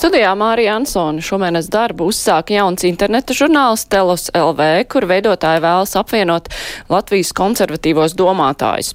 [0.00, 6.48] Studijā Mārija Ansona šomēnes darbu uzsāka jauns interneta žurnāls Telos LV, kur veidotāji vēlas apvienot
[6.88, 8.94] Latvijas konservatīvos domātājus.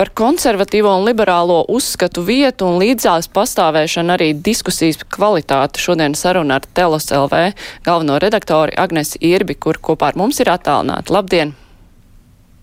[0.00, 6.70] Par konservatīvo un liberālo uzskatu vietu un līdzās pastāvēšanu arī diskusijas kvalitāti šodien saruna ar
[6.72, 7.52] Telos LV
[7.84, 11.12] galveno redaktori Agnesi Irbi, kur kopā ar mums ir attālināti.
[11.12, 11.52] Labdien!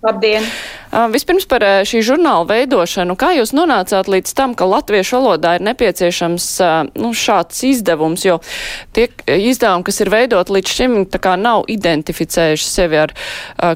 [0.03, 0.43] Labdien!
[1.13, 3.15] Vispirms par šī žurnāla veidošanu.
[3.15, 6.47] Kā jūs nonācāt līdz tam, ka latviešu valodā ir nepieciešams
[6.99, 8.35] nu, šāds izdevums, jo
[8.91, 13.15] tie izdevumi, kas ir veidot līdz šim, tā kā nav identificējuši sevi ar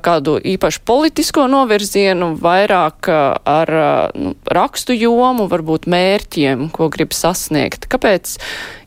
[0.04, 3.71] kādu īpašu politisko novirzienu, vairāk ar
[4.20, 7.88] nu, rakstu jomu, varbūt mērķiem, ko grib sasniegt.
[7.88, 8.35] Kāpēc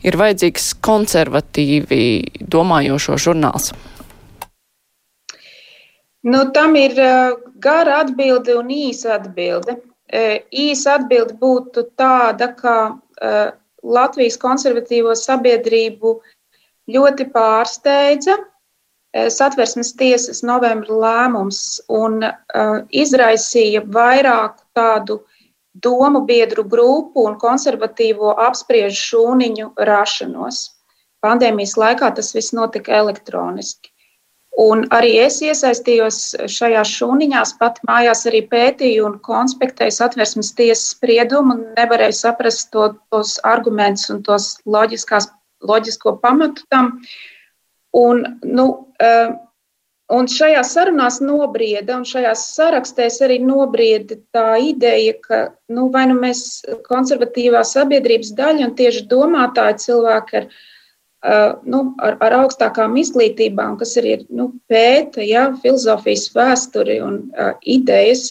[0.05, 2.05] ir vajadzīgs konservatīvi
[2.53, 3.73] domājošo žurnāls?
[6.23, 6.99] Nu, tam ir
[7.65, 9.79] gara atbilde un īsa atbilde.
[10.53, 12.77] Īsa atbilde būtu tāda, ka
[13.81, 16.19] Latvijas konservatīvo sabiedrību
[16.91, 18.37] ļoti pārsteidza
[19.11, 22.21] satversmes tiesas novembra lēmums un
[22.95, 25.21] izraisīja vairāku tādu
[25.75, 30.69] domu biedru grupu un konservatīvo apspriežu šūniņu rašanos.
[31.25, 33.90] Pandēmijas laikā tas viss notika elektroniski.
[34.61, 36.17] Un arī es iesaistījos
[36.53, 42.91] šajās šūniņās, pat mājās arī pētīju un konspektēju satversmes tiesas spriedumu un nevarēju saprast to,
[43.15, 46.91] tos argumentus un tos loģisko pamatu tam.
[47.97, 48.67] Un, nu,
[49.01, 49.31] eh,
[50.13, 55.41] un šajās sarunās nobrieda, un šajās sarakstēs arī nobrieda tā ideja, ka
[55.73, 60.67] nu, vai nu mēs konservatīvā sabiedrības daļa un tieši domātāji cilvēki ar Uh,
[61.21, 68.31] nu, ar, ar augstākām izglītībām, kas arī nu, pēta ja, filozofijas vēsturi un uh, idejas.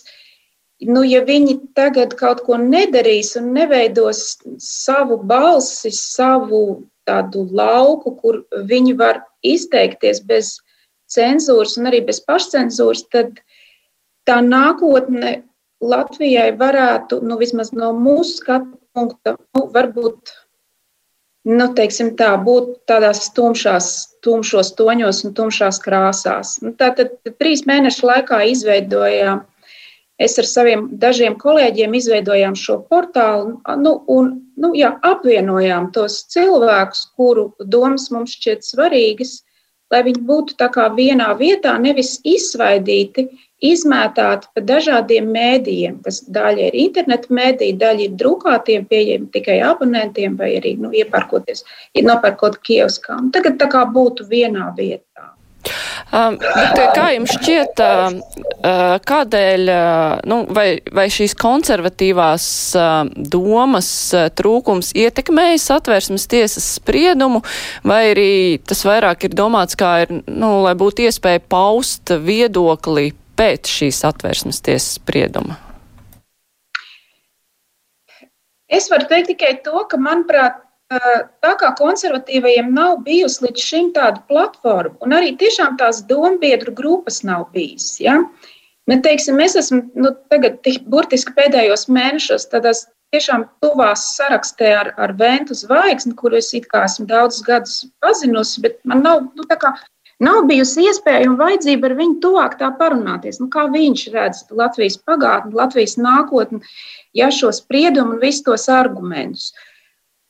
[0.81, 8.41] Nu, ja viņi tagad kaut ko nedarīs un neveidos savu balsi, savu tādu lauku, kur
[8.69, 10.55] viņi var izteikties bez
[11.09, 13.41] cenzūras un arī bez pašcensūras, tad
[14.29, 15.43] tā nākotne
[15.79, 20.33] Latvijai varētu, nu, vismaz no mūsu skatu punkta, nu, varbūt
[21.49, 23.89] nu, teiksim, tā, būt tādās tumšās,
[24.25, 26.57] tumšos toņos un tumšās krāsās.
[26.63, 29.41] Nu, Tātad trīs mēnešu laikā izveidojām,
[30.19, 37.05] es ar saviem dažiem kolēģiem izveidojām šo portālu nu, un nu, jā, apvienojām tos cilvēkus,
[37.17, 39.39] kuru domas mums šķiet svarīgas,
[39.89, 43.29] lai viņi būtu vienā vietā, nevis izsvaidīti,
[43.65, 50.37] izmētāti pa dažādiem mēdījiem, kas daļa ir interneta mēdīja, daļa ir drukātiem, pieejami tikai abonentiem
[50.39, 51.65] vai arī nu, iepērkoties,
[52.09, 53.33] nopērkot kioskām.
[53.35, 55.33] Tagad tā kā būtu vienā vietā.
[56.09, 62.45] Um, bet, kā jums šķiet, uh, kādēļ, uh, nu, vai, vai šīs konservatīvās
[62.79, 63.91] uh, domas
[64.39, 67.43] trūkums ietekmēja satversmes tiesas spriedumu,
[67.85, 68.31] vai arī
[68.65, 74.59] tas vairāk ir domāts kā ir, nu, lai būtu iespēja paust viedokli pēc šīs atvērsmes
[74.65, 75.57] tiesas sprieduma?
[78.69, 84.21] Es varu teikt tikai to, ka, manuprāt, tā kā konservatīvajiem nav bijusi līdz šim tāda
[84.29, 87.95] platforma, un arī tiešām tās dombiedru grupas nav bijis.
[88.01, 88.19] Ja?
[88.89, 95.13] Bet, teiksim, mēs esam nu, tagad, burtiski pēdējos mēnešos tādās tiešām tuvās sarakstē ar, ar
[95.17, 99.45] Ventu zvaigzni, kuru es it kā esmu daudzus gadus pazinusi, bet man nav nu,
[100.19, 103.39] Nav bijusi iespēja un vajadzība ar viņu tuvāk tā parunāties.
[103.39, 106.59] Nu, kā viņš redz Latvijas pagātni, Latvijas nākotni,
[107.15, 109.53] ja šo spriedumu un visus tos argumentus.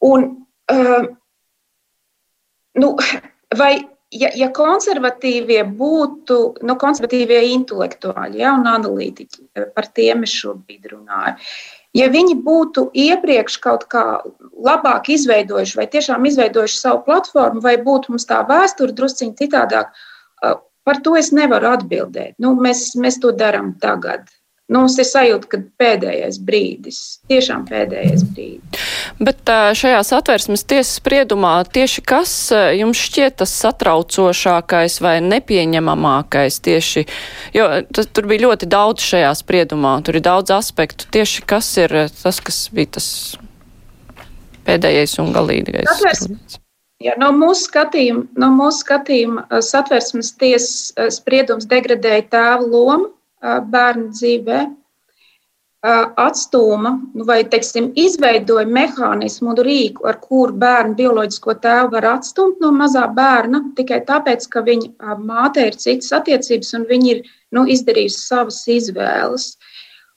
[0.05, 0.27] Un,
[0.69, 1.07] uh,
[2.77, 2.91] nu,
[3.57, 3.71] vai,
[4.13, 6.37] ja, ja konservatīvie būtu,
[6.69, 11.49] nu, konservatīvie intelektuāļi ja, un analītiķi, par tiem es šobrīd runāju,
[11.97, 14.21] Ja viņi būtu iepriekš kaut kā
[14.61, 19.95] labāk izveidojuši, vai tiešām izveidojuši savu platformu, vai būtu mums tā vēsture drusciņā citādāk,
[20.85, 22.35] par to es nevaru atbildēt.
[22.37, 24.29] Nu, mēs, mēs to darām tagad.
[24.69, 26.99] Nu, mums ir sajūta, ka pēdējais brīdis,
[27.31, 28.83] tiešām pēdējais brīdis.
[29.17, 32.33] Bet šajās atvērsmes tiesas spriedumā tieši kas
[32.77, 37.05] jums šķiet tas satraucošākais vai nepieņemamākais tieši,
[37.57, 41.09] jo tas, tur bija ļoti daudz šajā spriedumā, tur ir daudz aspektu.
[41.17, 43.11] Tieši kas ir tas, kas bija tas
[44.69, 45.89] pēdējais un galīgais?
[45.97, 46.61] Atvērsmes.
[47.01, 54.59] Ja, no mūsu skatījuma, no mūsu skatījuma satversmes tiesas spriedums degradēja tēva lomu bērnu dzīvē.
[56.19, 62.59] atstūma nu, vai, teiksim, izveidoja mehānismu un rīku, ar kuru bērnu bioloģisko tēvu var atstumt
[62.59, 67.21] no mazā bērna tikai tāpēc, ka viņa māte ir citas attiecības un viņa ir
[67.55, 69.53] nu, izdarījusi savas izvēles.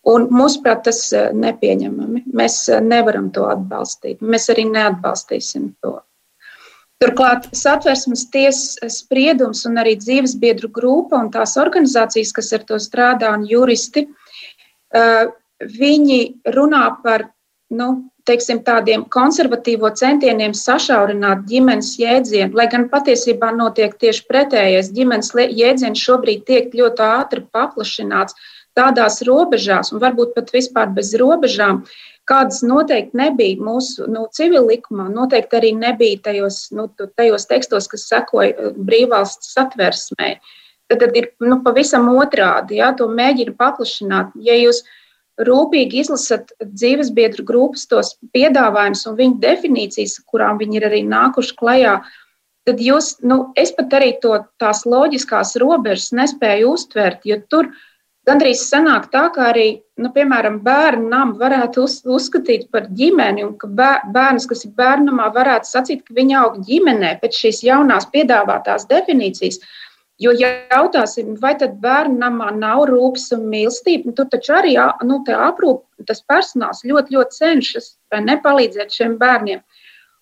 [0.03, 2.25] Un, mūsuprāt, tas ir nepieņemami.
[2.35, 4.19] Mēs nevaram to atbalstīt.
[4.19, 6.01] Mēs arī neatbalstīsim to.
[7.03, 13.33] Turklāt satversmes tiesas spriedums un arī dzīvesbiedru grupa un tās organizācijas, kas ar to strādā,
[13.35, 14.07] un juristi,
[15.83, 16.21] viņi
[16.55, 17.27] runā par
[17.73, 17.89] nu,
[18.29, 24.93] teiksim, tādiem konservatīvo centieniem sašaurināt ģimenes jēdzienu, lai gan patiesībā notiek tieši pretējais.
[24.95, 28.39] Ģimenes jēdziens šobrīd tiek ļoti ātri paplašināts
[28.79, 31.83] tādās robežās, un varbūt pat vispār bez robežām,
[32.33, 36.89] kādas noteikti nebija mūsu nu, civil likumā, noteikti arī nebija tajos, nu,
[37.19, 40.35] tajos tekstos, kas sekoja uh, brīvvalsts satversmē.
[40.91, 44.33] Tad, tad ir nu, pavisam otrādi, ja to mēģina paplašināt.
[44.45, 44.83] Ja jūs
[45.41, 51.95] rūpīgi izlasat dzīvesbiedru grupas tos piedāvājumus un viņu definīcijas, kurām viņi ir arī nākuši klajā,
[52.69, 57.73] tad jūs, nu, es pat arī to tās loģiskās robežas nespēju uztvert, jo tur
[58.29, 59.67] gandrīz sanāk tā, ka arī,
[60.01, 63.71] nu, piemēram, bērnu namu varētu uz, uzskatīt par ģimeni, un ka
[64.15, 69.61] bērns, kas ir bērnamā, varētu sacīt, ka viņa aug ģimenē pēc šīs jaunās piedāvātās definīcijas.
[70.23, 74.77] Jo, ja jautāsim, vai tad bērnu namā nav rūpes un mīlestība, nu, tur taču arī
[75.09, 79.65] nu, aprūp, tas personāls ļoti, ļoti cenšas nepalīdzēt šiem bērniem.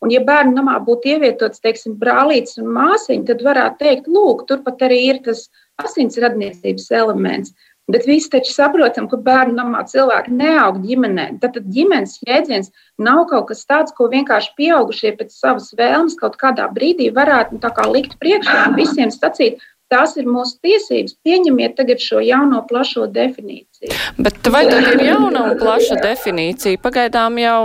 [0.01, 4.87] Un, ja bērnu namā būtu ievietots, teiksim, brālītis un māsiņa, tad varētu teikt, lūk, turpat
[4.87, 5.51] arī ir tas
[5.85, 7.53] asins radniecības elements.
[7.91, 11.27] Bet visi taču saprotam, ka bērnu namā cilvēki neaug ģimenē.
[11.43, 12.71] Tad, ģimenes jēdziens
[13.03, 17.93] nav kaut kas tāds, ko vienkārši pieaugušie pēc savas vēlmes kaut kādā brīdī varētu nu,
[17.95, 19.61] likt priekšā un visiem sacīt,
[19.91, 21.17] Tās ir mūsu tiesības.
[21.27, 23.91] Pieņemiet tagad šo jauno plašo definīciju.
[24.23, 26.79] Bet vai tad ir jauna un plaša definīcija?
[26.79, 27.65] Pagaidām jau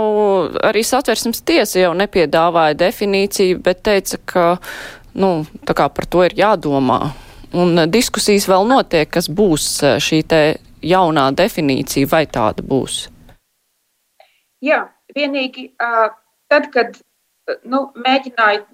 [0.66, 4.48] arī satversmes tiesa jau nepiedāvāja definīciju, bet teica, ka
[5.14, 5.30] nu,
[5.70, 6.98] par to ir jādomā.
[7.56, 9.66] Un diskusijas vēl notiek, kas būs
[10.04, 10.22] šī
[10.84, 13.06] jaunā definīcija, vai tāda būs.
[14.64, 14.86] Jā,
[15.16, 15.70] vienīgi
[16.50, 16.98] tad, kad
[17.64, 18.64] nu, mēģināju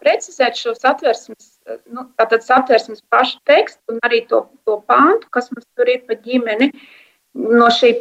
[0.00, 1.52] precizēt šo satversmes,
[1.90, 2.06] nu,
[2.46, 6.70] satversmes pašu tekstu un arī to, to pāntu, kas mums tur ir pa ģimeni.
[7.34, 7.92] No šī,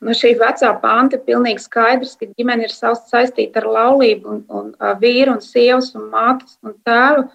[0.00, 4.70] no šī vecā panta ir pilnīgi skaidrs, ka ģimene ir saistīta ar laulību un, un,
[4.72, 7.26] un vīru un sievas un mātes un tēvu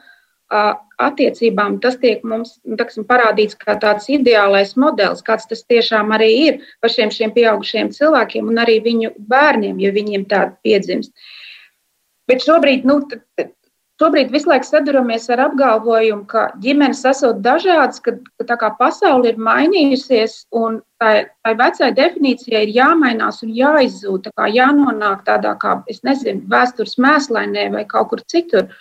[1.03, 1.79] attiecībām.
[1.83, 6.59] Tas tiek mums nu, taksim, parādīts kā tāds ideālais modelis, kāds tas tiešām arī ir
[6.85, 11.13] pašiem šiem pieaugušiem cilvēkiem un arī viņu bērniem, ja viņiem tāda piedzimst.
[11.13, 11.31] Uh,
[12.29, 13.01] Bet šobrīd, nu,
[13.99, 19.33] šobrīd visu laiku saduramies ar apgalvojumu, ka ģimenes esot dažādas, ka, ka tā kā pasaule
[19.33, 25.53] ir mainījusies un tai, tai vecai definīcijai ir jāmainās un jāizzūd, tā kā jānonāk tādā
[25.59, 28.71] kā, es nezinu, vēstures mēslainē vai kaut kur citur.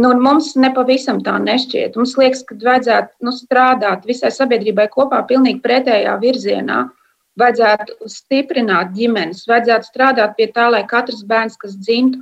[0.00, 1.96] Nu, mums nepavisam tā nešķiet.
[2.00, 6.86] Mums liekas, ka vajadzētu nu, strādāt visai sabiedrībai kopā pilnīgi pretējā virzienā.
[7.40, 12.20] Vajadzētu stiprināt ģimenes, vajadzētu strādāt pie tā, lai katrs bērns, kas dzimtu,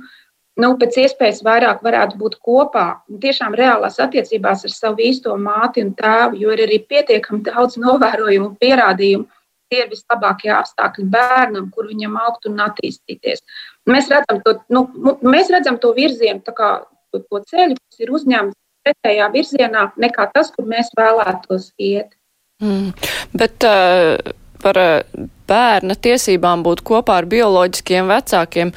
[0.59, 2.85] nu, pēc iespējas vairāk varētu būt kopā,
[3.23, 8.51] tiešām reālās attiecībās ar savu īsto māti un tēvu, jo ir arī pietiekami daudz novērojumu
[8.51, 9.27] un pierādījumu.
[9.71, 13.39] Tie ir vislabākie apstākļi bērnam, kur viņam augt un attīstīties.
[13.87, 14.81] Mēs redzam to, nu,
[15.23, 16.71] mēs redzam to virzienu, kā,
[17.19, 22.15] to, ceļu, kas ir uzņemts pretējā virzienā, nekā tas, kur mēs vēlētos iet.
[22.61, 22.91] Mm.
[23.37, 24.17] Bet uh,
[24.61, 28.73] par uh, bērna tiesībām būt kopā ar bioloģiskiem vecākiem.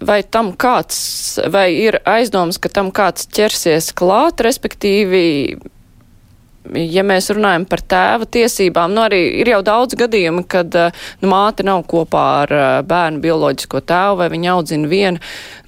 [0.00, 0.96] Vai tam kāds,
[1.52, 5.58] vai ir aizdoms, ka tam kāds ķersies klāt, respektīvi,
[6.76, 11.64] ja mēs runājam par tēva tiesībām, nu arī ir jau daudz gadījumi, kad nu, māte
[11.66, 12.54] nav kopā ar
[12.88, 15.22] bērnu bioloģisko tēvu vai viņa audzina vienu,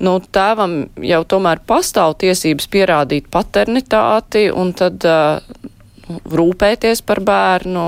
[0.05, 5.73] nu tēvam jau tomēr pastāv tiesības pierādīt paternitāti un tad nu,
[6.13, 7.85] rūpēties par bērnu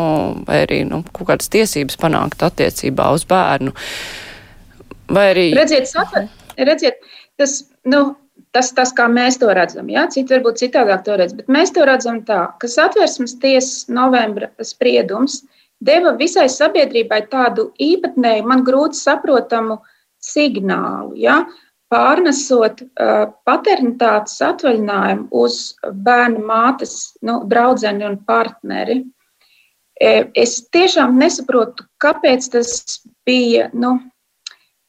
[0.46, 3.75] vai arī nu, kaut kādas tiesības panākt attiecībā uz bērnu.
[5.14, 5.49] Vai arī.
[5.56, 7.02] Redziet, satver, redziet
[7.37, 7.58] tas,
[7.90, 8.14] nu,
[8.54, 10.06] tas, tas, kā mēs to redzam, ja?
[10.12, 15.42] citi varbūt citādāk to redz, bet mēs to redzam tā, ka satversmes tiesas novembra spriedums
[15.84, 19.80] deva visai sabiedrībai tādu īpatnēju, man grūti saprotamu
[20.23, 21.42] signālu, ja?
[21.92, 25.58] pārnesot uh, paternitātes atvaļinājumu uz
[26.06, 29.02] bērnu mātes, nu, draudzeni un partneri.
[29.94, 32.73] Es tiešām nesaprotu, kāpēc tas
[33.28, 33.92] bija, nu,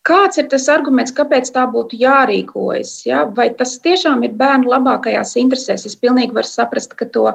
[0.05, 2.93] kāds ir tas arguments, kāpēc tā būtu jārīkojas?
[3.07, 3.23] Ja?
[3.37, 5.85] Vai tas tiešām ir bērnu labākajās interesēs?
[5.89, 7.31] Es pilnīgi varu saprast, ka, to,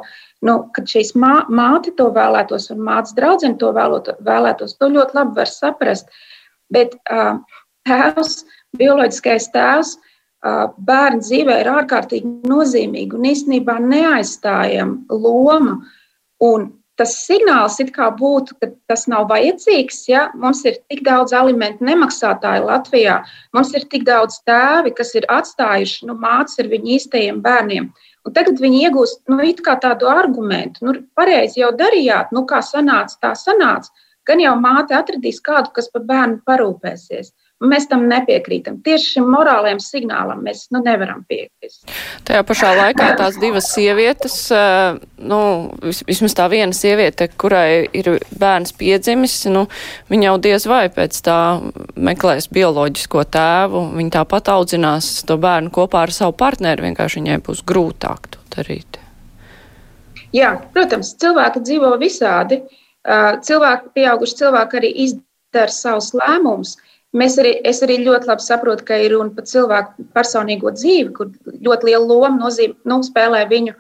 [0.47, 4.77] nu, ka šīs mā, māte to vēlētos un mātes draudzene to vēlot, vēlētos.
[4.79, 6.11] To ļoti labi var saprast.
[6.71, 7.41] Bet uh,
[7.89, 8.45] tēvs,
[8.79, 9.97] bioloģiskais tēvs,
[10.47, 15.81] uh, bērnu dzīvē ir ārkārtīgi nozīmīga un īstenībā neaizstājama loma.
[16.41, 20.03] Un tas signāls it kā būtu, ka tas nav vajadzīgs.
[20.11, 20.27] Ja?
[20.37, 23.21] Mums ir tik daudz alimentu nemaksātāju Latvijā,
[23.57, 27.91] mums ir tik daudz tēvi, kas ir atstājuši nu, mācīt ar viņu īstajiem bērniem.
[28.29, 29.41] Un tagad viņi iegūst nu,
[29.81, 33.89] tādu argumentu, nu, pareizi jau darījāt, nu, kā sanāca, tā sanāca.
[34.29, 37.33] Gan jau māte atradīs kādu, kas par bērnu parūpēsies.
[37.61, 38.79] Mēs tam nepiekrītam.
[38.81, 41.83] Tieši šim morālajam signālam mēs nu, nevaram piekrist.
[42.25, 45.41] Tajā pašā laikā tās divas sievietes, eh, nu,
[46.09, 49.67] vismaz tā viena sieviete, kurai ir bērns piedzimis, nu,
[50.09, 51.39] viņa jau diez vai pēc tā
[52.01, 53.85] meklēs bioloģisko tēvu.
[54.01, 58.97] Viņa tāpat audzinās to bērnu kopā ar savu partneri, vienkārši viņai būs grūtāk to darīt.
[60.33, 62.63] Jā, protams, cilvēki dzīvo visādi.
[63.05, 66.77] Cilvēki, pieauguši cilvēki arī izdara savus lēmumus.
[67.17, 71.33] Mēs arī, es arī ļoti labi saprotu, ka ir runa par cilvēku personīgo dzīvi, kur
[71.67, 73.75] ļoti liela loma nozīm, nu, spēlē viņu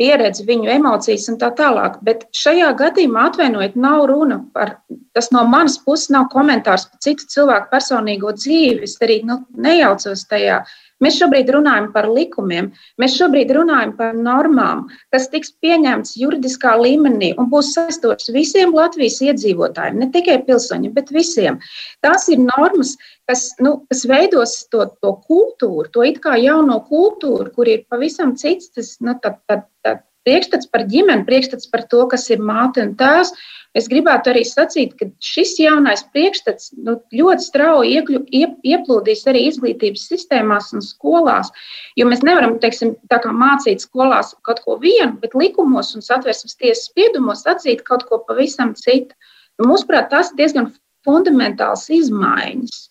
[0.00, 1.98] pieredzi, viņu emocijas un tā tālāk.
[2.06, 4.78] Bet šajā gadījumā, atvainojiet, nav runa par,
[5.16, 8.88] tas no manas puses nav komentārs par citu cilvēku personīgo dzīvi.
[8.88, 10.62] Es arī nu, nejaucos tajā.
[11.00, 14.82] Mēs šobrīd runājam par likumiem, mēs šobrīd runājam par normām,
[15.14, 21.14] kas tiks pieņemts juridiskā līmenī un būs saistošas visiem Latvijas iedzīvotājiem, ne tikai pilsoņiem, bet
[21.16, 21.56] visiem.
[22.04, 22.96] Tās ir normas,
[23.30, 28.36] kas, nu, kas veidos to, to kultūru, to it kā jauno kultūru, kur ir pavisam
[28.36, 32.82] cits tas, nu, tad, tad, tad priekšstats par ģimeni, priekšstats par to, kas ir māte
[32.84, 33.32] un tēvs.
[33.78, 39.44] Es gribētu arī sacīt, ka šis jaunais priekšstats nu, ļoti strauji iekļu, iep, ieplūdīs arī
[39.46, 41.52] izglītības sistēmās un skolās.
[41.98, 42.96] Jo mēs nevaram teiksim,
[43.44, 48.74] mācīt skolās kaut ko vienu, bet likumos un satversmes tiesas spriedumos atzīt kaut ko pavisam
[48.74, 49.14] citu.
[49.60, 50.72] Nu, mūsuprāt, tas ir diezgan
[51.06, 52.90] fundamentāls izmaiņas.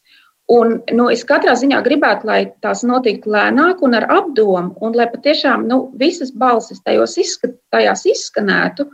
[0.49, 5.05] Un, nu, es katrā ziņā gribētu, lai tās notiktu lēnāk un ar apdomu, un lai
[5.11, 8.87] patiešām nu, visas balsis tajos izskat, tajās izskanētu.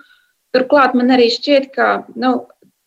[0.55, 1.87] Turklāt man arī šķiet, ka
[2.19, 2.33] nu,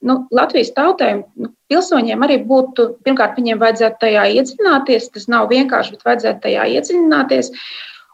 [0.05, 5.09] nu, Latvijas tautai, nu, pilsoņiem arī būtu, pirmkārt, viņiem vajadzētu tajā iedziļināties.
[5.17, 7.53] Tas nav vienkārši, bet vajadzētu tajā iedziļināties.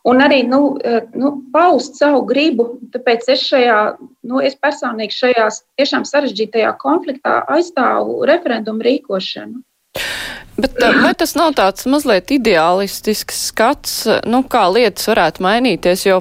[0.06, 0.62] Un arī nu,
[1.18, 2.76] nu, paust savu gribu.
[2.94, 3.82] Tāpēc es šajā,
[4.30, 9.64] nu, es personīgi šajā tiešām sarežģītajā konfliktā aizstāvu referendumu rīkošanu.
[10.56, 16.06] Bet eh, vai tas nav tāds mazliet ideālistisks skats, eh, nu, kā lietas varētu mainīties,
[16.06, 16.20] jo,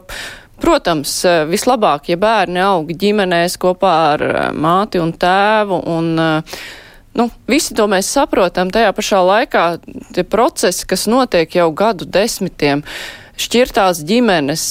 [0.63, 4.25] protams, eh, vislabāk, ja bērni aug ģimenēs kopā ar
[4.58, 6.13] māti un tēvu un,
[7.13, 9.66] nu, visi to mēs saprotam, tajā pašā laikā
[10.16, 12.82] tie procesi, kas notiek jau gadu desmitiem,
[13.38, 14.66] šķirtās ģimenes,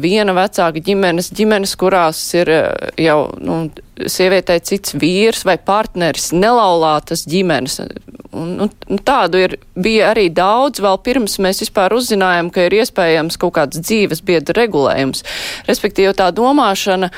[0.00, 2.52] viena vecāka ģimenes, ģimenes, kurās ir
[3.00, 3.64] jau nu,
[4.10, 7.80] sievietei cits vīrs vai partneris, nelaulātas ģimenes.
[8.32, 13.36] Un, un, tādu ir, bija arī daudz, vēl pirms mēs vispār uzzinājām, ka ir iespējams
[13.40, 15.20] kaut kāds dzīves biedra regulējums.
[15.68, 17.10] Respektīvi, tā domāšana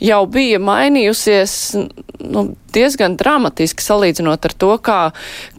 [0.00, 1.56] jau bija mainījusies
[2.22, 5.00] nu, diezgan dramatiski salīdzinot ar to, kā,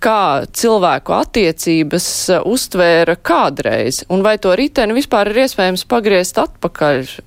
[0.04, 2.08] kā cilvēku attiecības
[2.48, 4.06] uztvēra kādreiz.
[4.08, 7.18] Un vai to riteni vispār ir iespējams pagriezt atpakaļ?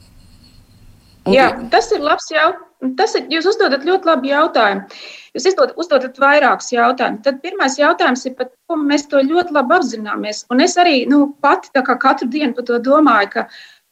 [1.25, 2.64] Un Jā, tas ir labs jautājums.
[2.99, 4.99] Tas ir, jūs uzdodat ļoti labu jautājumu.
[5.35, 7.23] Jūs uzdod, uzdodat vairākus jautājumus.
[7.25, 10.45] Tad pirmais jautājums ir par to, mēs to ļoti labi apzināmies.
[10.53, 13.47] Un es arī nu, pati katru dienu par to domāju, ka,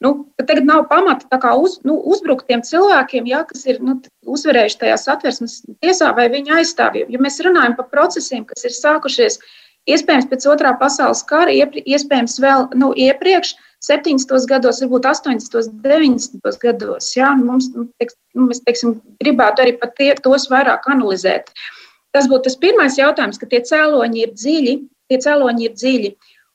[0.05, 3.97] nu, ka tagad nav pamata uz, nu, uzbrukt tiem cilvēkiem, ja, kas ir nu,
[4.29, 7.11] uzvarējuši tajā satversmes tiesā vai viņa aizstāvjiem.
[7.11, 9.41] Jo mēs runājam par procesiem, kas ir sākušies
[9.91, 13.57] iespējams pēc otrā pasaules kara, iespējams vēl nu, iepriekš.
[13.83, 14.31] 70.
[14.47, 15.57] gados, varbūt 80.
[15.59, 16.59] un 90.
[16.63, 17.09] gados.
[17.17, 17.33] Ja?
[17.35, 21.51] Mums, nu, teiks, nu, mēs teiksim, gribētu arī tie, tos vairāk analizēt.
[22.15, 24.77] Tas būtu tas pirmais jautājums, ka tie cēloņi ir dziļi.
[25.11, 26.13] Tie cēloņi ir dziļi.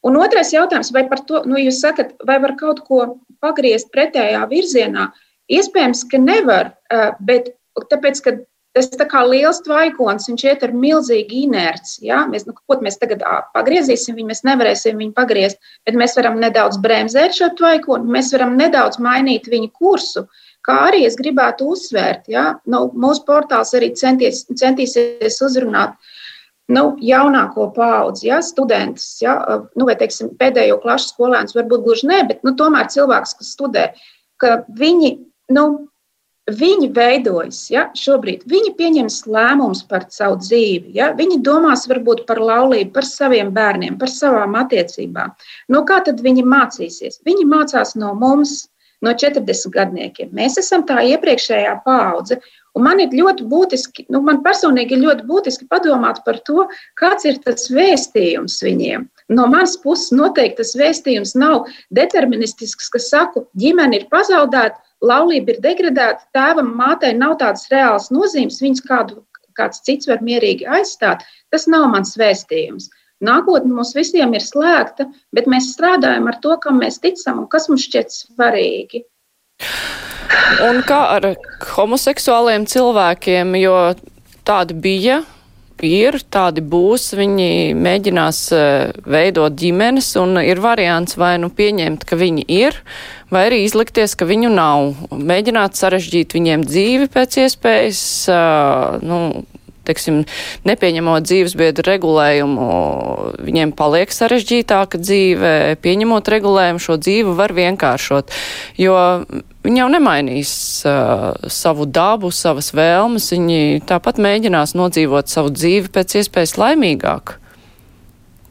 [0.08, 3.02] Un otrais jautājums, vai par to, nu, jūs sakat, vai var kaut ko
[3.44, 5.10] pagriezt pretējā virzienā?
[5.52, 7.52] Iespējams, ka nevar, eh, bet
[7.92, 8.38] tāpēc, ka
[8.78, 12.04] Tas tā kā liels tvaikons, viņš iet ar milzīgu inerci.
[12.06, 12.20] Ja?
[12.30, 13.24] Mēs, nu, ko mēs tagad
[13.56, 15.58] pagriezīsim, viņu mēs nevarēsim viņu pagriezt,
[15.88, 20.28] bet mēs varam nedaudz bremzēt šo tvaikonu, mēs varam nedaudz mainīt viņu kursu.
[20.68, 22.52] Kā arī es gribētu uzsvērt, ja?
[22.70, 25.98] nu, mūsu portāls arī centies, centīsies uzrunāt
[26.78, 29.40] nu, jaunāko paudzi, ja, studentus, ja,
[29.74, 33.90] nu, vai teiksim, pēdējo klašu skolēnus, varbūt gluži ne, bet nu, tomēr cilvēks, kas studē,
[34.44, 35.16] ka viņi
[35.56, 35.70] nu,
[36.48, 38.46] viņi veidojas ja, šobrīd.
[38.48, 40.94] Viņi pieņems lēmumus par savu dzīvi.
[40.96, 41.12] Ja.
[41.18, 45.36] Viņi domās varbūt par laulību, par saviem bērniem, par savām attiecībām.
[45.74, 47.22] No kā tad viņi mācīsies?
[47.28, 48.68] Viņi mācās no mums,
[49.04, 50.32] no 40 gadniekiem.
[50.34, 52.40] Mēs esam tā iepriekšējā paudze.
[52.78, 56.68] Un man ir ļoti būtiski, nu, man personīgi ir ļoti būtiski padomāt par to,
[57.00, 59.08] kāds ir tas vēstījums viņiem.
[59.34, 65.62] No manas puses noteikti tas vēstījums nav deterministisks, kas saka, ģimene ir pazaudēta, laulība ir
[65.64, 69.22] degradēta, tēvam, mātei nav tādas reālas nozīmes, viņas kādu,
[69.58, 71.26] kāds cits var mierīgi aizstāt.
[71.54, 72.90] Tas nav mans vēstījums.
[73.24, 77.66] Nākotne mums visiem ir slēgta, bet mēs strādājam ar to, kam mēs ticam un kas
[77.70, 79.02] mums šķiet svarīgi.
[80.68, 81.32] Un kā ar
[81.74, 83.80] homoseksuāliem cilvēkiem, jo
[84.46, 85.24] tādi bija
[85.86, 92.18] ir, tādi būs, viņi mēģinās eh, veidot ģimenes, un ir variants vai nu pieņemt, ka
[92.20, 92.80] viņi ir,
[93.34, 95.04] vai arī izlikties, ka viņu nav.
[95.12, 98.04] Mēģināt sarežģīt viņiem dzīvi pēc iespējas,
[98.34, 99.22] eh, nu,
[99.88, 100.24] teiksim,
[100.68, 102.70] nepieņemot dzīvesbiedru regulējumu,
[103.48, 105.54] viņiem paliek sarežģītāka dzīve,
[105.84, 108.36] pieņemot regulējumu, šo dzīvi var vienkāršot,
[108.82, 108.98] jo
[109.68, 110.52] viņi jau nemainīs
[110.88, 117.36] uh, savu dabu, savas vēlmes, viņi tāpat mēģinās nodzīvot savu dzīvi pēc iespējas laimīgāk.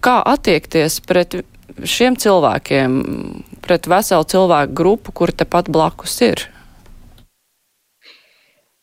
[0.05, 1.41] Kā attiekties pret
[1.83, 3.01] šiem cilvēkiem,
[3.65, 6.45] pret veselu cilvēku grupu, kur tepat blakus ir?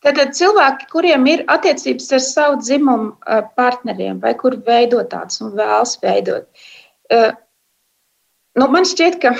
[0.04, 3.13] Tātad cilvēki, kuriem ir attiecības ar savu dzimumu
[3.56, 6.50] partneriem, vai kur veidot tādas un vēlas veidot,
[8.60, 9.32] nu, man šķiet, ka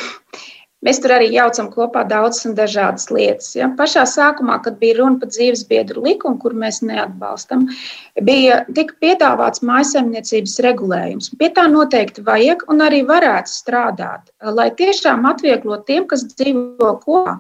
[0.85, 3.53] mēs tur arī jaucam kopā daudzas un dažādas lietas.
[3.57, 3.69] Ja?
[3.77, 7.67] Pašā sākumā, kad bija runa par dzīves biedru likumu, kur mēs neatbalstam,
[8.27, 11.31] bija tika piedāvāts mājasemniecības regulējums.
[11.39, 17.39] Pie tā noteikti vajag un arī varētu strādāt, lai tiešām atvieglot tiem, kas dzīvo kopā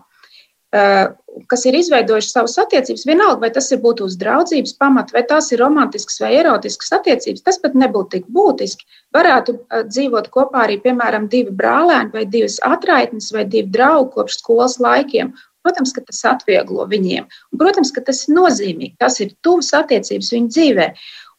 [1.49, 5.51] kas ir izveidojuši savas attiecības, vienalga, vai tas ir būtu uz draudzības pamata, vai tās
[5.53, 8.85] ir romantiskas vai erotiskas attiecības, tas pat nebūtu tik būtiski.
[9.15, 14.39] Varētu eh, dzīvot kopā arī, piemēram, divi brālēni, vai divas atraitnes, vai divi draugi kopš
[14.41, 15.33] skolas laikiem.
[15.63, 17.29] Protams, ka tas atvieglo viņiem.
[17.53, 18.97] Un, protams, ka tas ir nozīmīgi.
[18.99, 20.89] Tas ir tuvs attiecības viņu dzīvē.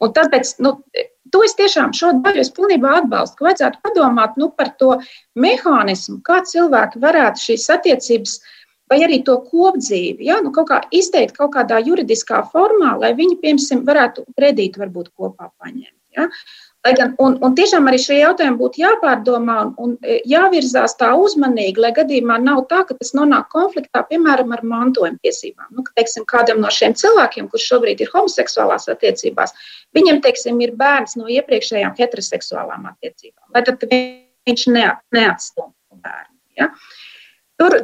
[0.00, 0.79] Un tāpēc, nu,
[1.35, 4.95] to es tiešām šo daļu es pilnībā atbalstu, ka vajadzētu padomāt nu, par to
[5.37, 10.41] mehānismu, kā cilvēki varētu šīs attiecības uh, vai arī to kopdzīvi, ja?
[10.45, 15.51] nu, kaut kā izteikt kaut kādā juridiskā formā, lai viņi, piemēram, varētu kredītu varbūt kopā
[15.59, 15.99] paņemt.
[16.14, 16.29] Ja?
[16.85, 21.09] Lai gan, un, un tiešām arī šie jautājumi būtu jāpārdomā un, un e, jāvirzās tā
[21.16, 25.70] uzmanīgi, lai gadījumā nav tā, ka tas nonāk konfliktā, piemēram, ar mantojuma tiesībām.
[25.73, 29.57] Nu, ka, teiksim, kādam no šiem cilvēkiem, kurš šobrīd ir homoseksuālās attiecībās,
[29.97, 33.49] viņam, teiksim, ir bērns no iepriekšējām heteroseksuālām attiecībām.
[33.57, 36.37] Lai tad viņš neatstumtu bērnu.
[36.61, 36.68] Ja?
[37.59, 37.81] Tur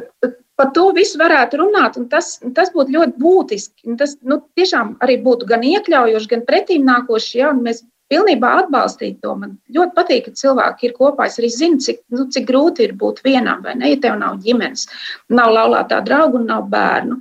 [0.61, 3.95] par to visu varētu runāt, un tas, tas būtu ļoti būtiski.
[3.97, 7.39] Tas nu, tiešām arī būtu gan iekļaujoši, gan pretīm nākoši.
[7.41, 9.35] Ja, mēs pilnībā atbalstītu to.
[9.39, 11.29] Man ļoti patīk, ka cilvēki ir kopā.
[11.29, 13.93] Es arī zinu, cik, nu, cik grūti ir būt vienam, vai ne?
[13.93, 14.85] Ja tev nav ģimenes,
[15.33, 17.17] nav laulātā draugu un nav bērnu.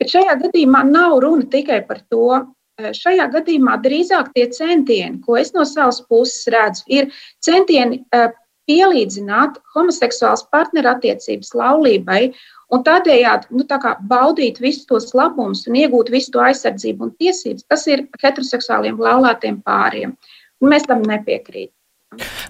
[0.00, 2.40] Bet šajā gadījumā nav runa tikai par to.
[2.80, 7.10] Šajā gadījumā drīzāk tie centieni, ko es no savas puses redzu, ir
[7.44, 8.30] centieni eh,
[8.70, 12.22] pielīdzināt homoseksuālas partnerattiecības laulībai
[12.70, 17.66] Un tādējādi nu, tā baudīt visus tos labumus un iegūt visu to aizsardzību un tiesības,
[17.66, 20.14] kas ir heteroseksuāliem laulātiem pāriem.
[20.62, 21.74] Un mēs tam nepiekrītam.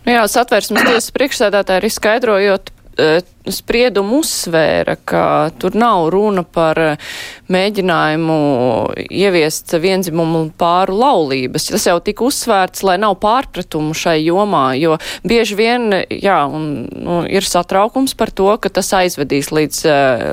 [0.04, 2.79] Nu jā, satversmes tiesas priekšsēdētāji ir izskaidrojot Eh,
[3.50, 5.22] spriedumu uzsvēra, ka
[5.60, 7.12] tur nav runa par eh,
[7.52, 8.36] mēģinājumu
[9.06, 11.70] ieviest vienzimumu pāru laulības.
[11.72, 17.22] Tas jau tika uzsvērts, lai nav pārpratumu šai jomā, jo bieži vien, jā, un, nu,
[17.30, 20.28] ir satraukums par to, ka tas aizvedīs līdz uh,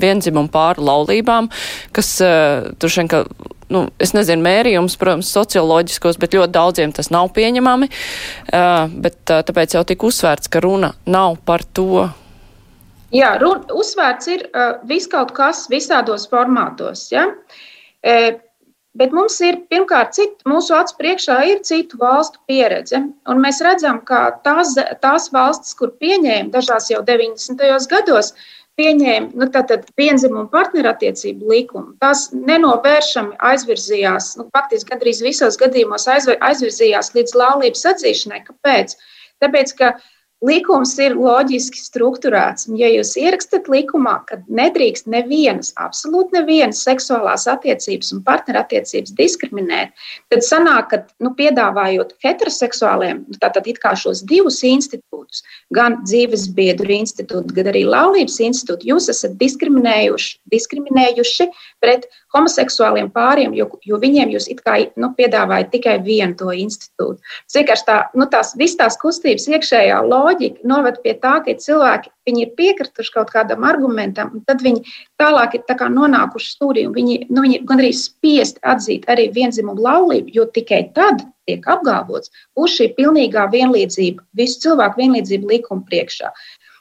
[0.00, 1.50] vienzimumu pāru laulībām,
[1.96, 3.24] kas uh, tur šeit, ka
[3.72, 7.90] nu, es nezinu, mērījums, protams, socioloģiskos, bet ļoti daudziem tas nav pieņemami.
[8.50, 12.04] Uh, bet uh, tāpēc jau tika uzsvērts, ka runa nav par to.
[13.14, 17.08] Jā, runa, uzsvērts ir uh, viskaut kas visādos formātos.
[17.14, 17.30] Ja?
[18.02, 18.38] E,
[18.98, 22.98] Bet mums ir pirmkārt, cit, mūsu acu priekšā ir citu valstu pieredze.
[23.38, 27.62] Mēs redzam, ka tās, tās valstis, kur pieņēma dažās jau 90.
[27.92, 29.48] gados, uh, pieņēma nu,
[30.00, 31.94] vienzimumu partnerattiecību likumu.
[32.02, 38.44] Tas nenovēršami aizvirzījās, nu, faktiski gandrīz visos gadījumos aizvirzījās līdz laulības atzīšanai.
[38.48, 38.96] Kāpēc?
[39.40, 39.94] Tāpēc, ka
[40.44, 42.68] likums ir loģiski strukturēts.
[42.78, 49.92] Ja jūs ierakstat likumā, ka nedrīkst nevienas, absolūti nevienas seksuālās attiecības un partnerattiecības diskriminēt,
[50.32, 55.44] tad sanāk, ka nu, piedāvājot heteroseksuāliem, nu, tātad it kā šos divus institūtus,
[55.76, 61.50] gan dzīves biedru institūtu, gan arī laulības institūtu, jūs esat diskriminējuši, diskriminējuši
[61.84, 67.18] pret homoseksuāliem pāriem, jo, jo viņiem jūs it kā nu, piedāvājat tikai vienu to institūtu.
[67.18, 72.12] Tas vienkārši tā, nu, tās visas tās kustības iekšējā loģika noved pie tā, ka cilvēki
[72.30, 74.84] ir piekrituši kaut kādam argumentam, un tad viņi
[75.18, 80.30] tālāk ir nonākuši stūrī, un viņi, nu, viņi gan arī spiest atzīt arī vienzimumu laulību,
[80.34, 86.30] jo tikai tad tiek apgalvots, būs šī pilnīgā vienlīdzība, visu cilvēku vienlīdzība likuma priekšā.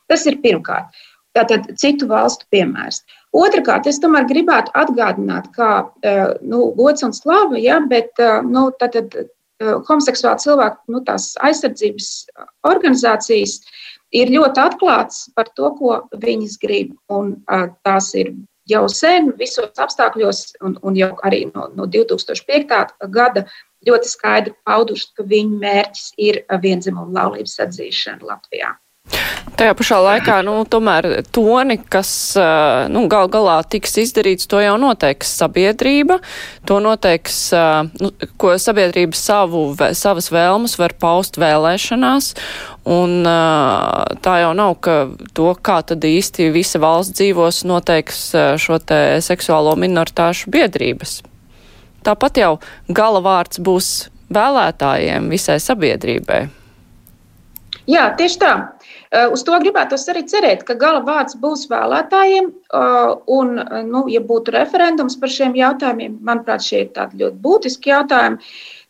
[0.09, 0.93] Tas ir pirmkārt.
[1.37, 3.03] Tātad citu valstu piemērs.
[3.35, 8.69] Otrakārt, es tomēr gribētu atgādināt, ka eh, nu, gods un slava, ja, bet eh, nu,
[8.81, 12.09] tātad, eh, homoseksuāli cilvēku nu, aizsardzības
[12.65, 13.59] organizācijas
[14.17, 16.95] ir ļoti atklātas par to, ko viņas grib.
[17.13, 17.35] Un,
[17.85, 18.33] tās ir
[18.69, 22.81] jau sen, visos apstākļos, un, un jau arī no, no 2005.
[23.13, 23.45] gada
[23.85, 28.73] ļoti skaidri pauduši, ka viņu mērķis ir vienzimumu laulības atzīšana Latvijā.
[29.59, 32.11] Tajā pašā laikā, nu, tomēr toni, kas,
[32.93, 36.19] nu, gal galā tiks izdarīts, to jau noteiks sabiedrība,
[36.69, 37.39] to noteiks,
[37.99, 39.63] nu, ko sabiedrība savu,
[39.97, 42.29] savas vēlmes var paust vēlēšanās,
[42.87, 43.27] un
[44.23, 44.95] tā jau nav, ka
[45.35, 48.29] to, kā tad īsti visa valsts dzīvos, noteiks
[48.63, 51.19] šo te seksuālo minoritāšu biedrības.
[52.07, 52.53] Tāpat jau
[52.87, 56.45] gala vārds būs vēlētājiem visai sabiedrībai.
[57.89, 58.53] Jā, tieši tā.
[59.09, 62.49] Eh, uz to gribētu arī cerēt, ka gala vārds būs vēlētājiem.
[62.49, 67.41] Eh, un, eh, nu, ja būtu referendums par šiem jautājumiem, manuprāt, šie ir tādi ļoti
[67.41, 68.37] būtiski jautājumi,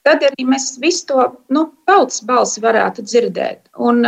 [0.03, 3.71] tad arī mēs visu to nu, tautas balsi varētu dzirdēt.
[3.77, 4.03] Un,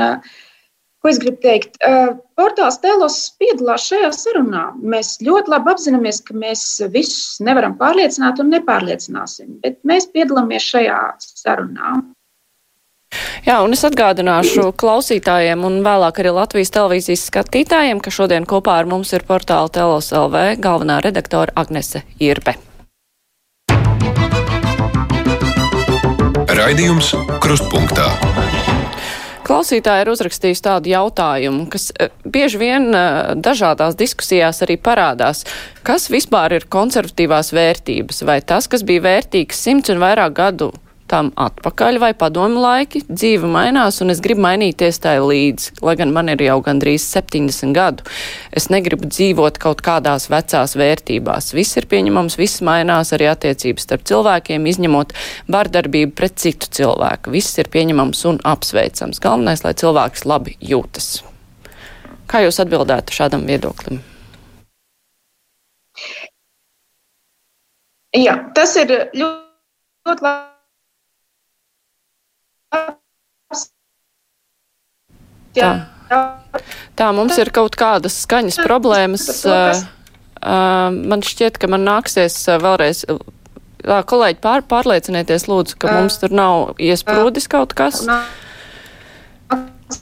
[1.02, 1.78] ko es gribu teikt?
[2.38, 4.66] Portāls Telos piedalās šajā sarunā.
[4.84, 11.02] Mēs ļoti labi apzināmies, ka mēs visus nevaram pārliecināt un nepārliecināsim, bet mēs piedalāmies šajā
[11.20, 12.02] sarunā.
[13.42, 18.90] Jā, un es atgādināšu klausītājiem un vēlāk arī Latvijas televīzijas skatītājiem, ka šodien kopā ar
[18.90, 22.54] mums ir portāla Telos LV galvenā redaktora Agnese Irbe.
[26.52, 28.12] Raidījums Krustpunktā.
[29.42, 35.48] Klausītāji ir uzrakstījis tādu jautājumu, kas eh, bieži vien eh, dažādās diskusijās arī parādās.
[35.82, 38.22] Kas vispār ir konservatīvās vērtības?
[38.30, 40.70] Vai tas, kas bija vērtīgs simts un vairāk gadu
[41.12, 46.14] tam atpakaļ, vai padomu laiki, dzīve mainās, un es gribu mainīties tai līdzi, lai gan
[46.16, 48.06] man ir jau gandrīz 70 gadu.
[48.56, 51.52] Es negribu dzīvot kaut kādās vecās vērtībās.
[51.58, 55.16] Viss ir pieņemams, viss mainās arī attiecības starp cilvēkiem, izņemot
[55.52, 57.34] vardarbību pret citu cilvēku.
[57.36, 59.20] Viss ir pieņemams un apsveicams.
[59.24, 61.20] Galvenais, lai cilvēks labi jūtas.
[62.32, 64.00] Kā jūs atbildētu šādam viedoklim?
[68.16, 69.44] Jā, tas ir ļoti,
[70.08, 70.51] ļoti labi
[75.58, 75.72] Tā.
[77.00, 79.28] Tā, mums ir kaut kādas skaņas problēmas.
[80.42, 83.06] Man šķiet, ka man nāksies vēlreiz.
[83.82, 88.04] Kolēģi, pār, pārliecinieties, lūdzu, ka mums tur nav iesprūdis kaut kas.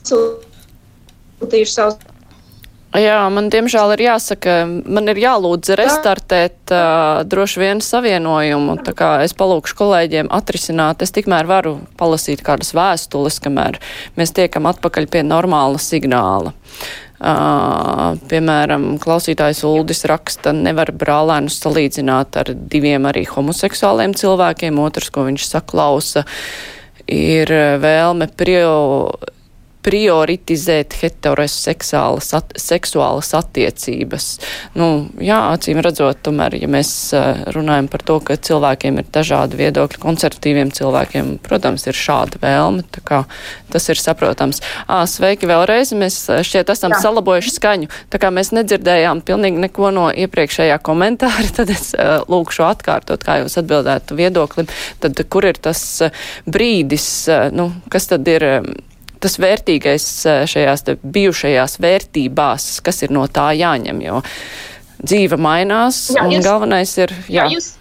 [0.04, 2.09] Sūtījuši savus
[2.90, 9.10] Jā, man diemžēl ir jāsaka, man ir jālūdz restartēt uh, droši vien savienojumu, tā kā
[9.22, 13.78] es palūkšu kolēģiem atrisināt, es tikmēr varu palasīt kādas vēstules, kamēr
[14.18, 16.50] mēs tiekam atpakaļ pie normāla signāla.
[17.20, 25.28] Uh, piemēram, klausītājs Uldis raksta, nevar brālēnus salīdzināt ar diviem arī homoseksuāliem cilvēkiem, otrs, ko
[25.30, 26.26] viņš saklausa,
[27.06, 28.72] ir vēlme prio
[29.84, 34.26] prioritizēt heteroseksuālas at, seksuālas attiecības.
[34.78, 39.58] Nu, jā, acīm redzot, tomēr, ja mēs uh, runājam par to, ka cilvēkiem ir dažādi
[39.60, 43.22] viedokļi, konservatīviem cilvēkiem, protams, ir šāda vēlme, tā kā
[43.72, 44.60] tas ir saprotams.
[44.84, 47.00] Ā, sveiki vēlreiz, mēs šķiet esam jā.
[47.06, 52.66] salabojuši skaņu, tā kā mēs nedzirdējām pilnīgi neko no iepriekšējā komentāra, tad es uh, lūkšu
[52.68, 54.68] atkārtot, kā jūs atbildētu viedoklim,
[55.00, 55.82] tad kur ir tas
[56.50, 57.10] brīdis,
[57.56, 58.48] nu, kas tad ir.
[59.20, 64.22] Tas vērtīgais eh, šajās bijušajās vērtībās, kas ir no tā jāņem, jo
[65.00, 67.14] dzīve mainās jā, un jūs, galvenais ir.
[67.28, 67.44] Jā.
[67.44, 67.74] Jā, jūs...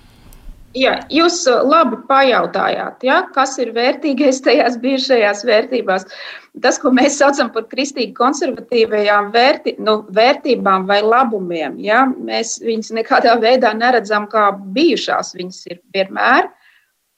[0.78, 6.06] Jā, jūs eh, labi pajautājāt, ja, kas ir vērtīgais tajās bijušajās vērtībās.
[6.62, 12.92] Tas, ko mēs saucam par kristīgi konservatīvajām vērti, nu, vērtībām vai labumiem, ja, mēs viņus
[13.00, 15.34] nekādā veidā neredzam kā bijušās.
[15.40, 16.52] Viņas ir vienmēr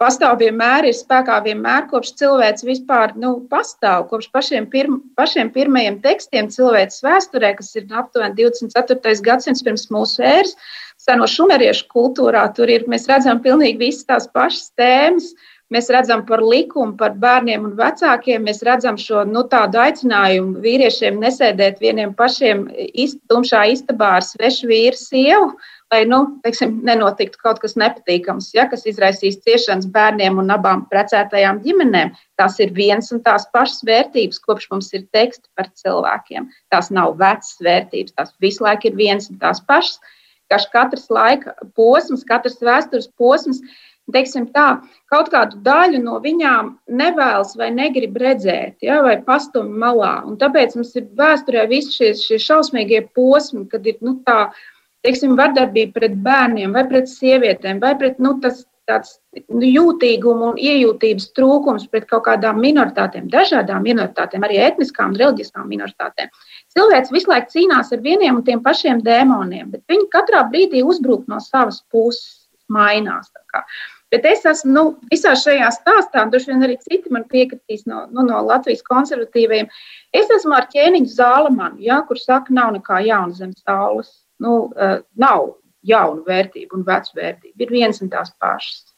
[0.01, 6.01] pastāv vienmēr, ir spēkā vienmēr, kopš cilvēks vispār nu, pastāv, kopš pašiem, pirm, pašiem pirmajiem
[6.03, 9.15] tekstiem cilvēks vēsturē, kas ir aptuveni 24.
[9.27, 10.57] gadsimts pirms mūsu ēras,
[11.01, 15.33] seno šumeriešu kultūrā, tur ir, mēs redzam pilnīgi visas tās pašas tēmas,
[15.71, 18.43] Mēs redzam par likumu, par bērniem un vecākiem.
[18.43, 24.67] Mēs redzam šo nu, tādu aicinājumu vīriešiem nesēdēt vieniem pašiem ist, tumšā istabā ar svešu
[24.67, 25.53] vīru sievu,
[25.91, 31.59] lai nu, teiksim, nenotiktu kaut kas nepatīkams, ja, kas izraisīs ciešanas bērniem un abām precētajām
[31.65, 32.13] ģimenēm.
[32.39, 36.47] Tās ir viens un tās pašas vērtības, kopš mums ir teksti par cilvēkiem.
[36.71, 39.99] Tās nav vecas vērtības, tās visu laiku ir viens un tās pašas.
[40.51, 43.61] Katrs laika posms, katrs vēstures posms
[44.11, 50.13] teiksim tā, kaut kādu daļu no viņām nevēlas vai negrib redzēt, ja, vai pastumj malā.
[50.27, 54.51] Un tāpēc mums ir vēsturē visi šie, šie šausmīgie posmi, kad ir nu, tā,
[55.05, 59.15] teiksim, vardarbība pret bērniem vai pret sievietēm, vai pret nu, tas, tāds
[59.49, 65.69] nu, jūtīguma un iejūtības trūkums pret kaut kādām minoritātēm, dažādām minoritātēm, arī etniskām un reliģiskām
[65.71, 66.33] minoritātēm.
[66.75, 71.25] Cilvēks visu laiku cīnās ar vieniem un tiem pašiem dēmoniem, bet viņi katrā brīdī uzbrūk
[71.31, 73.31] no savas puses mainās.
[74.11, 78.05] Bet es esmu nu, visā šajā stāstā, un droši vien arī citi man piekritīs no,
[78.11, 79.69] nu, no Latvijas konservatīviem.
[80.15, 84.11] Es esmu ar ķēniņu zālamanu, ja, kur saka, nav nekā jauna zem saules.
[84.41, 85.53] Nu, uh, nav
[85.87, 87.55] jaunu vērtību un vecu vērtību.
[87.63, 88.91] Ir viens un tās pašas.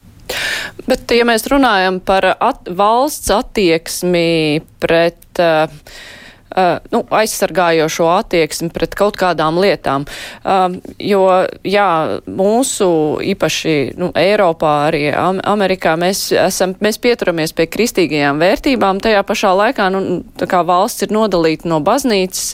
[0.88, 5.72] Bet, ja mēs runājam par at valsts attieksmi pret uh,
[6.56, 10.06] uh, nu, aizsargājošo attieksmi pret kaut kādām lietām.
[10.44, 11.26] Uh, jo,
[11.68, 11.90] jā,
[12.28, 12.90] mūsu
[13.34, 19.02] īpaši nu, Eiropā, arī Amerikā mēs, esam, mēs pieturamies pie kristīgajām vērtībām.
[19.04, 20.04] Tajā pašā laikā nu,
[20.74, 22.54] valsts ir nodalīta no baznīcas,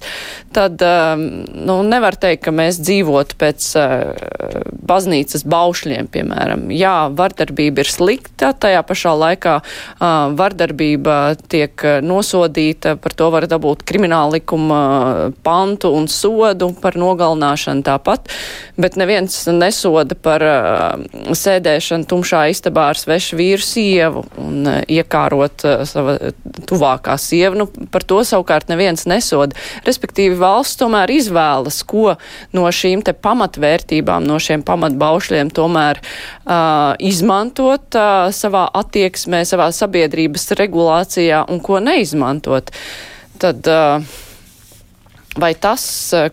[0.54, 6.68] tad uh, nu, nevar teikt, ka mēs dzīvotu pēc uh, baznīcas baušļiem, piemēram.
[6.74, 10.08] Jā, vardarbība ir slikta, tajā pašā laikā uh,
[10.40, 11.18] vardarbība
[11.52, 14.82] tiek nosodīta, par to var dabūt krimināla likuma
[15.46, 18.32] pantu un sodu par nogalināšanu tāpat,
[18.80, 26.18] bet neviens nesoda par uh, sēdēšanu tumšā istabā ar svešu vīru sievu un iekārot sava
[26.70, 27.58] tuvākā sieva.
[27.60, 29.58] Nu, par to savukārt neviens nesoda.
[29.88, 32.15] Respektīvi valsts tomēr izvēlas, ko
[32.56, 40.52] no šīm te pamatvērtībām, no šiem pamatbaušļiem tomēr uh, izmantot uh, savā attieksmē, savā sabiedrības
[40.60, 42.73] regulācijā un ko neizmantot.
[42.73, 43.67] Uh, tad
[45.39, 45.84] vai tas,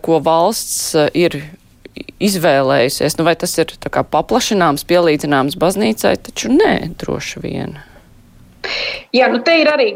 [0.03, 1.39] ko valsts ir
[2.21, 7.77] izvēlējusies, nu vai tas ir kā, paplašināms, pielīdzināms baznīcai, taču nē, droši vien.
[9.15, 9.87] Jā, nu te ir arī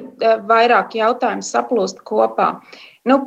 [0.48, 2.54] vairāk jautājumu saplūst kopā.
[3.10, 3.26] Nu,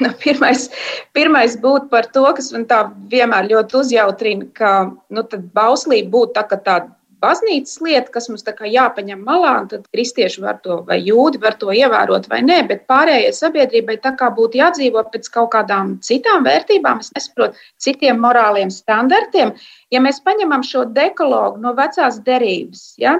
[0.24, 0.68] pirmais,
[1.16, 4.72] pirmais būtu par to, kas man tā vienmēr ļoti uzjautrina, ka
[5.12, 5.26] nu,
[5.56, 6.90] bauslība būtu tā, tāda
[7.22, 11.70] baznīcas lieta, kas mums jāpaņem malā, un tad kristieši var to, vai jūdi var to
[11.74, 17.02] ievērot vai nē, bet pārējai sabiedrībai tā kā būtu jādzīvo pēc kaut kādām citām vērtībām,
[17.04, 19.54] es nesaprotu, citiem morāliem standartiem.
[19.94, 23.18] Ja mēs paņemam šo dekologu no vecās derības, ja,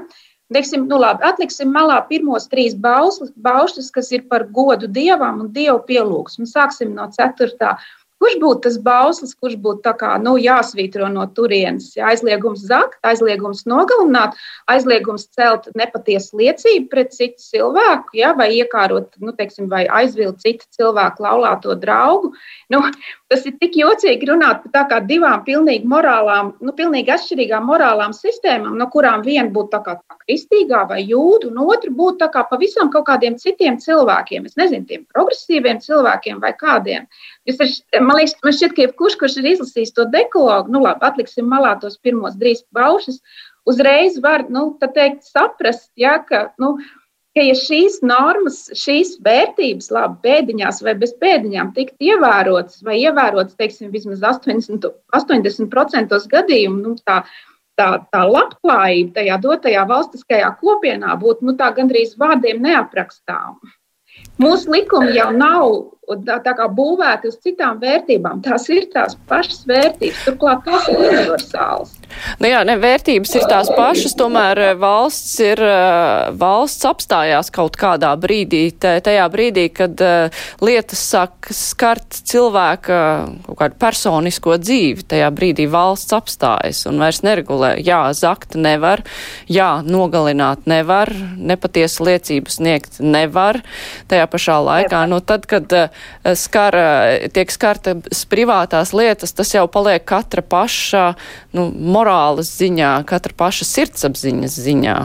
[0.53, 5.81] Teiksim, nu labi, atliksim malā pirmos trīs baušļus, kas ir par godu dievam un dievu
[5.89, 6.49] pielūgsmu.
[6.49, 7.77] Sāksim no ceturtā.
[8.23, 11.89] Kurš būtu tas bauslis, kurš būtu kā, nu, jāsvītro no turienes?
[11.99, 14.37] Aizliegums zakt, aizliegums nogalināt,
[14.71, 20.71] aizliegums celt nepatiesu liecību pret citu cilvēku, ja, vai iekārot, nu, teiksim, vai aizvilt citu
[20.79, 22.31] cilvēku laulāto draugu.
[22.71, 22.85] Nu,
[23.33, 28.13] tas ir tik jocīgi runāt par tā kā divām pilnīgi morālām, nu, pilnīgi atšķirīgām morālām
[28.17, 32.29] sistēmām, no kurām viena būtu tā kā tā kristīgā vai jūda, un otra būtu tā
[32.35, 34.49] kā pavisam kaut kādiem citiem cilvēkiem.
[34.51, 37.09] Es nezinu, tiem progresīviem cilvēkiem vai kādiem.
[37.49, 41.49] Jūs man liekas, man šķiet, ka jebkurš, kurš ir izlasījis to dekologu, nu labi, atliksim
[41.49, 43.23] malā tos pirmos drīz baušus,
[43.69, 46.77] uzreiz var, nu, tā teikt, saprast, ja, ka, nu,
[47.37, 53.57] ka ja šīs normas, šīs vērtības, labi, pēdiņās vai bez pēdiņām tikt ievērotas vai ievērotas,
[53.61, 57.23] teiksim, vismaz 80%, 80 gadījumu, nu, tā,
[57.81, 63.77] tā, tā labklājība tajā dotajā valstiskajā kopienā būtu, nu, gandrīz vārdiem neaprakstāma.
[64.43, 65.67] Mūsu likumi jau nav
[66.27, 68.43] tā, tā kā būvēti uz citām vērtībām.
[68.45, 71.97] Tās ir tās pašas vērtības, turklāt tās ir universālas.
[72.43, 77.79] Nu jā, ne, vērtības ir tās pašas, tomēr eh, valsts ir, eh, valsts apstājās kaut
[77.81, 82.99] kādā brīdī, tajā brīdī, kad uh, lietas sāk skart cilvēka
[83.47, 87.75] kaut kādu personisko dzīvi, tajā brīdī valsts apstājas un vairs neregulē.
[87.83, 89.05] Jā, zakt nevar,
[89.51, 93.63] jā, nogalināt nevar, nepatiesu liecību sniegt nevar,
[94.13, 95.73] tajā pašā laikā, no nu, tad, kad
[96.39, 96.77] skar,
[97.35, 101.07] tiek skartas privātās lietas, tas jau paliek katra paša
[101.57, 104.99] nu, morāles ziņā, katra paša sirdsapziņas ziņā.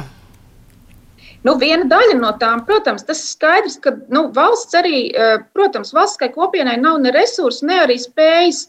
[1.47, 5.07] Nu, viena daļa no tām, protams, tas ir skaidrs, ka nu, valsts arī,
[5.55, 8.65] protams, valstiskai kopienai nav ne resursu, ne arī spējas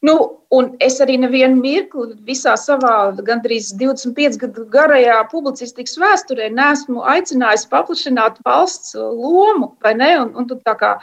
[0.00, 0.14] Nu,
[0.48, 7.66] un es arī nevienu mirkli visā savā gandrīz 25 gadu garajā publicistikas vēsturē neesmu aicinājis
[7.68, 10.08] paplašināt valsts lomu, vai ne?
[10.22, 10.94] Un, un tā kā,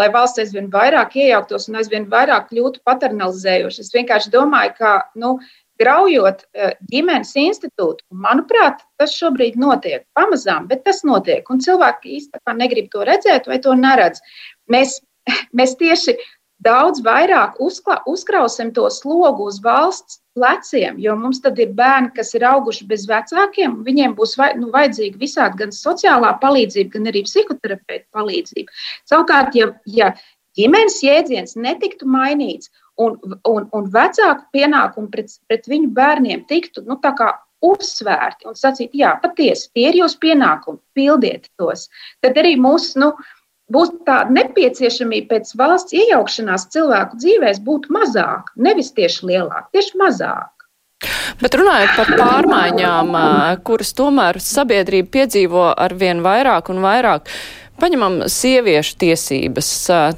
[0.00, 3.84] lai valsts aizvien vairāk iejauktos un aizvien vairāk kļūtu paternalizējoši.
[3.84, 5.36] Es vienkārši domāju, ka, nu,
[5.80, 11.44] graujot eh, ģimenes institūtu, manuprāt, tas šobrīd notiek pamazām, bet tas notiek.
[11.52, 14.22] Un cilvēki īstenībā negrib to redzēt vai to neredz.
[14.72, 15.00] Mēs,
[15.58, 16.16] mēs tieši
[16.64, 22.34] daudz vairāk uzkla, uzkrausim to slogu uz valsts pleciem, jo mums tad ir bērni, kas
[22.36, 27.24] ir auguši bez vecākiem, viņiem būs vai, nu, vajadzīga visādi gan sociālā palīdzība, gan arī
[27.28, 28.82] psihoterapeita palīdzība.
[29.08, 30.12] Savukārt, ja, ja
[30.56, 37.00] ģimenes jēdziens netiktu mainīts un, un, un vecāku pienākumu pret, pret viņu bērniem tiktu nu,
[37.64, 41.86] uzsvērti un sacīt, jā, patiesi, tie ir jūsu pienākumi, pildiet tos,
[42.24, 43.00] tad arī mūsu.
[43.00, 43.12] Nu,
[43.72, 50.52] būs tā nepieciešamība pēc valsts iejaukšanās cilvēku dzīvēs būt mazāk, nevis tieši lielāk, tieši mazāk.
[51.42, 53.12] Bet runājot par pārmaiņām,
[53.66, 57.28] kuras tomēr sabiedrība piedzīvo ar vien vairāk un vairāk,
[57.76, 59.68] paņemam sieviešu tiesības.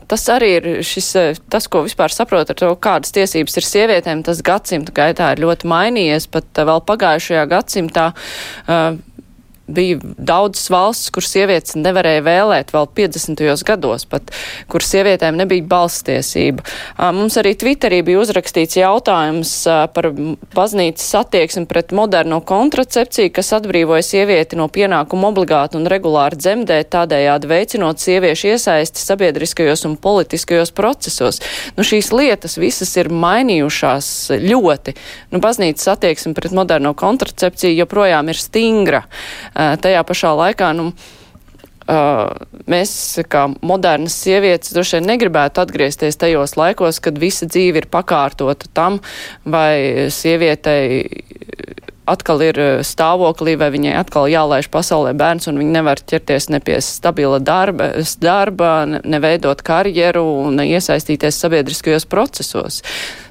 [0.07, 1.11] Tas arī ir šis,
[1.51, 5.71] tas, ko vispār saprot ar to, kādas tiesības ir sievietēm, tas gadsimta gaitā ir ļoti
[5.73, 6.31] mainījies.
[6.31, 8.13] Pat vēl pagājušajā gadsimtā
[9.69, 13.45] bija daudzas valstis, kur sievietes nevarēja vēlēt vēl 50.
[13.69, 14.33] gados, pat
[14.71, 16.65] kur sievietēm nebija balstiesība.
[17.15, 19.53] Mums arī Twitterī bija uzrakstīts jautājums
[19.95, 20.11] par
[20.57, 27.51] baznīcas attieksmi pret moderno kontracepciju, kas atbrīvoja sievieti no pienākumu obligāti un regulāri dzemdēt, tādējādi
[27.51, 31.43] veicinot sieviešu iesaisti sabiedriskajos un politiskajos procesos.
[31.77, 34.11] Nu, šīs lietas visas ir mainījušās
[34.43, 34.97] ļoti.
[35.35, 39.05] Nu, baznīcas attieksme pret moderno kontracepciju joprojām ir stingra
[39.59, 40.93] tajā pašā laikā, nu,
[42.69, 42.93] mēs,
[43.33, 49.01] kā modernas sievietes, droši vien negribētu atgriezties tajos laikos, kad visa dzīve ir pakārtota tam,
[49.49, 51.07] vai sievietei
[52.09, 56.79] atkal ir stāvoklī, vai viņai atkal jālaiž pasaulē bērns, un viņa nevar ķerties ne pie
[56.85, 57.91] stabila darba,
[58.23, 62.83] darba neveidot karjeru un iesaistīties sabiedriskajos procesos.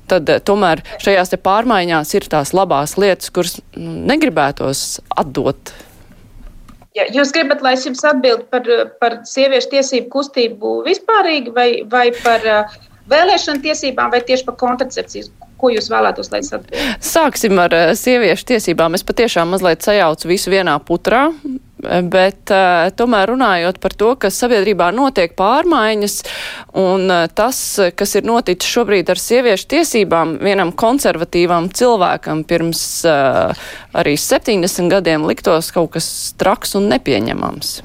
[0.07, 5.73] Tad tomēr šajās pārmaiņās ir tās labās lietas, kuras nu, negribētos atdot
[6.95, 8.67] Ja jūs gribat, lai es jums atbildu par,
[9.01, 12.77] par sieviešu tiesību kustību vispārīgi, vai, vai par uh,
[13.11, 15.29] vēlēšanu tiesībām, vai tieši par kontracepciju?
[15.57, 17.05] Ko jūs vēlētos, lai es atbildētu?
[17.05, 18.97] Sāksim ar uh, sieviešu tiesībām.
[18.97, 21.27] Es patiešām mazliet sajaucu visu vienā putrā
[21.83, 26.15] bet uh, tomēr runājot par to, ka sabiedrībā notiek pārmaiņas,
[26.77, 27.59] un uh, tas,
[27.97, 33.53] kas ir noticis šobrīd ar sieviešu tiesībām, vienam konservatīvam cilvēkam pirms uh,
[33.97, 36.09] arī 70 gadiem liktos kaut kas
[36.39, 37.77] traks un nepieņemams.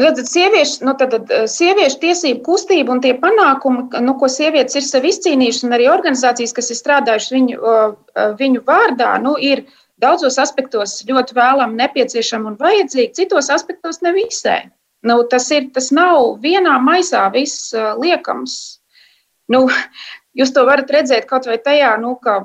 [0.00, 1.12] Nu, tad sieviešu, nu, tad,
[1.50, 6.54] sieviešu tiesību kustība un tie panākumi, nu, ko sievietes ir sev izcīnījušas, un arī organizācijas,
[6.56, 7.74] kas ir strādājušas viņu,
[8.40, 9.66] viņu vārdā, nu, ir
[10.00, 14.70] daudzos aspektos ļoti vēlami, nepieciešami un vajadzīgi, citos aspektos nevisai.
[15.06, 18.56] Nu, tas, ir, tas nav vienā maisā viss uh, liekams.
[19.52, 19.64] Nu,
[20.38, 22.42] jūs to varat redzēt kaut vai tajā, nu, ka,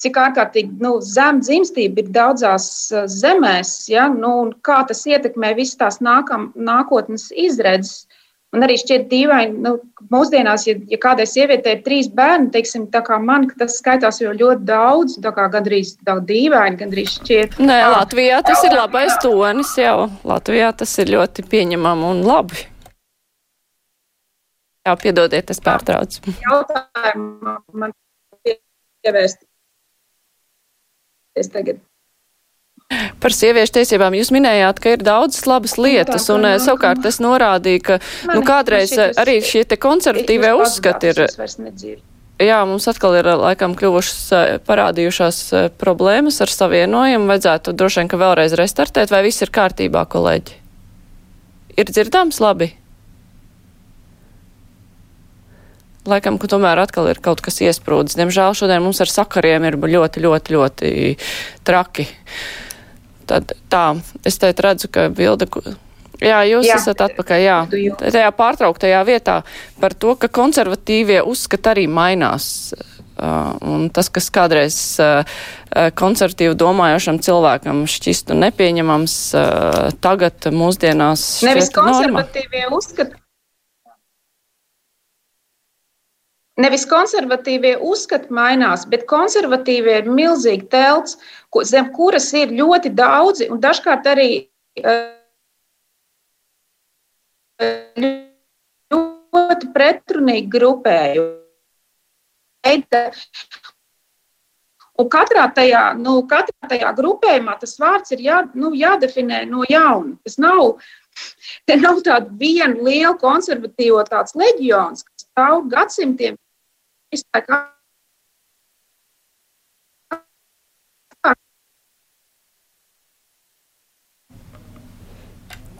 [0.00, 4.08] cik ārkārtīgi nu, zem dzimstība ir daudzās uh, zemēs, ja?
[4.12, 8.06] nu, un kā tas ietekmē visas tās nākam, nākotnes izredzes.
[8.50, 9.76] Man arī šķiet dīvaini, nu,
[10.10, 14.32] mūsdienās, ja, ja kādai sievietei ir trīs bērni, teiksim, tā kā man, tas skaitās jau
[14.34, 17.60] ļoti daudz, tā kā gandrīz daudz dīvaini, gandrīz šķiet.
[17.62, 20.08] Nē, Latvijā tas ir labais tonis jau.
[20.26, 22.66] Latvijā tas ir ļoti pieņemam un labi.
[24.88, 26.34] Jā, piedodiet, es pārtraucu.
[26.42, 27.94] Jautājumu man
[28.42, 29.44] pievērst.
[31.38, 31.78] Es tagad
[32.90, 37.20] Par sieviešu tiesībām jūs minējāt, ka ir daudzas labas nu lietas, un eh, savukārt es
[37.22, 37.98] norādīju, ka
[38.32, 41.20] nu, kādreiz arī šie te konservatīvie uzskati ir.
[42.40, 47.28] Jā, mums atkal ir laikam kļuvušas eh, parādījušās eh, problēmas ar savienojumu.
[47.30, 50.56] Vajadzētu droši vien, ka vēlreiz restartēt, vai viss ir kārtībā, kolēģi?
[51.78, 52.72] Ir dzirdams labi?
[56.08, 58.16] Laikam, ka tomēr atkal ir kaut kas iesprūdis.
[58.16, 60.92] Diemžēl šodien mums ar sakariem ir ļoti, ļoti, ļoti
[61.68, 62.08] traki.
[63.30, 63.84] Tad tā,
[64.26, 65.46] es teit redzu, ka bilde.
[66.20, 66.76] Jā, jūs jā.
[66.76, 67.58] esat atpakaļ, jā.
[68.02, 69.40] Tajā pārtrauktajā vietā
[69.80, 72.50] par to, ka konservatīvie uzskati arī mainās
[73.20, 74.76] Un tas, kas kādreiz
[75.98, 79.16] konservatīvi domājošam cilvēkam šķistu nepieņemams,
[80.04, 81.24] tagad mūsdienās.
[81.44, 83.18] Nevis konservatīvie uzskata.
[86.60, 91.16] Nevis konservatīvie uzskati mainās, bet konservatīvie ir milzīgi telts,
[91.66, 94.30] zem kuras ir ļoti daudzi un dažkārt arī
[98.90, 101.38] ļoti pretrunīgi grupējumi.
[105.00, 110.12] Un katrā tajā, nu, katrā tajā grupējumā tas vārds ir jā, nu, jādefinē no jauna.
[110.26, 110.76] Tas nav,
[111.80, 116.36] nav tāda viena liela konservatīva tāds leģions, kas stāv gadsimtiem.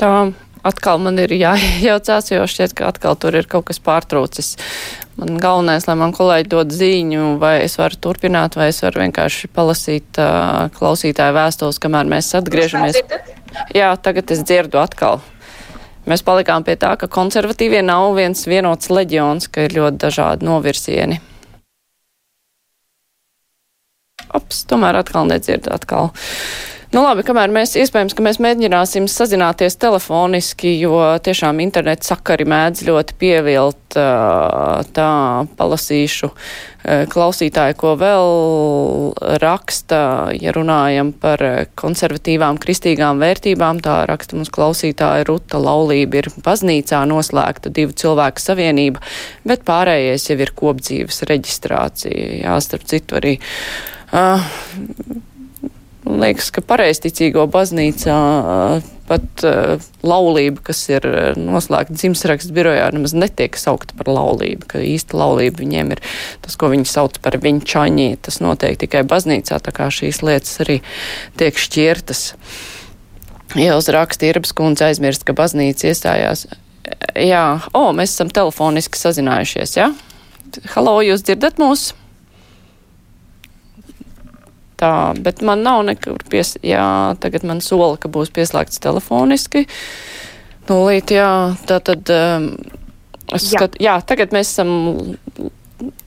[0.00, 0.12] Tā
[0.64, 4.54] atkal man ir jājaucās, jo šķiet, ka atkal tur ir kaut kas pārtrūcis.
[5.20, 9.50] Man galvenais, lai man kolēģi dod ziņu, vai es varu turpināt, vai es varu vienkārši
[9.52, 13.02] palasīt uh, klausītāju vēstules, kamēr mēs atgriežamies.
[13.76, 15.20] Jā, tagad es dzirdu atkal.
[16.08, 21.20] Mēs palikām pie tā, ka konservatīvie nav viens vienots leģions, ka ir ļoti dažādi novirsieni.
[24.38, 26.12] Ops, tomēr atkal nedzirdu atkal.
[26.90, 32.82] Nu labi, kamēr mēs iespējams, ka mēs mēģināsim sazināties telefoniski, jo tiešām interneta sakari mēdz
[32.88, 35.12] ļoti pievilt tā
[35.60, 36.32] palasīšu
[37.14, 38.34] klausītāju, ko vēl
[39.38, 40.00] raksta,
[40.34, 41.46] ja runājam par
[41.78, 49.06] konservatīvām kristīgām vērtībām, tā raksta mums klausītāja Ruta Laulība ir baznīcā noslēgta divu cilvēku savienība,
[49.46, 52.30] bet pārējais jau ir kopdzīves reģistrācija.
[52.42, 53.38] Jā, starp citu arī.
[54.10, 54.42] Uh,
[56.06, 58.16] Man liekas, ka pareizticīgo baznīcā
[59.10, 61.04] pat uh, laulība, kas ir
[61.36, 66.02] noslēgta dzimstrakstu birojā, nemaz netiek saukta par laulību, ka īsta laulība viņiem ir
[66.44, 68.08] tas, ko viņi sauc par viņčaņī.
[68.24, 70.80] Tas notiek tikai baznīcā, tā kā šīs lietas arī
[71.40, 72.24] tiek šķirtas.
[73.58, 76.46] Ja uzraksta Irbas kundze aizmirst, ka baznīca iestājās.
[77.18, 77.44] Jā,
[77.76, 79.90] o, mēs esam telefoniski sazinājušies, jā?
[79.90, 80.70] Ja?
[80.72, 81.90] Halo, jūs dzirdat mūs?
[84.80, 89.66] Tā, bet man nav nekur pies, jā, tagad man sola, ka būs pieslēgts telefoniski.
[90.70, 91.30] Nulīt, jā,
[91.66, 92.52] tā tad, um,
[93.34, 93.56] es jā.
[93.56, 94.70] skat, jā, tagad mēs esam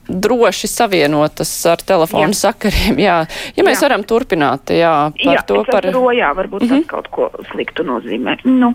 [0.08, 2.38] droši savienotas ar telefonu jā.
[2.38, 3.18] sakariem, jā.
[3.56, 3.86] Ja mēs jā.
[3.86, 4.94] varam turpināt, jā,
[5.24, 5.88] par jā, to par.
[5.94, 6.84] Rojā, varbūt mm -hmm.
[6.84, 8.38] tas kaut ko sliktu nozīmē.
[8.44, 8.74] Nu.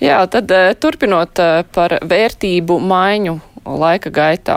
[0.00, 4.56] Jā, tad uh, turpinot uh, par vērtību maiņu laika gaitā,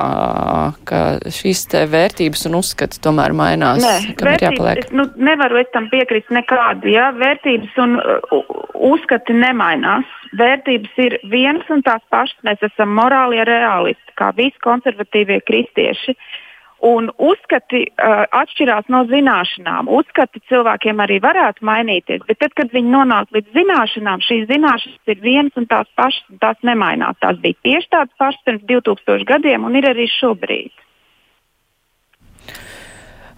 [0.90, 1.02] ka
[1.34, 3.82] šīs vērtības un uzskati tomēr mainās?
[3.84, 8.54] Nē, vērtības, es, nu, nevaru es tam piekrist nekādu, ja vērtības un uh,
[8.92, 10.06] uzskati nemainās.
[10.40, 16.14] Vērtības ir vienas un tās pašas, mēs esam morālie realisti, kā visi konservatīvie kristieši.
[16.14, 16.38] Uh,
[16.86, 19.90] Un uzskati uh, atšķirās no zināšanām.
[19.92, 25.20] Uzskati cilvēkiem arī varētu mainīties, bet tad, kad viņi nonāk līdz zināšanām, šīs zināšanas ir
[25.24, 27.20] vienas un tās pašas, un tās nemainās.
[27.20, 30.72] Tās bija tieši tādas pašas pirms 2000 gadiem un ir arī šobrīd.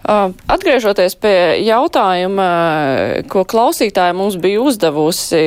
[0.02, 2.46] Atgriežoties pie jautājuma,
[3.30, 5.42] ko klausītāja mums bija uzdevusi,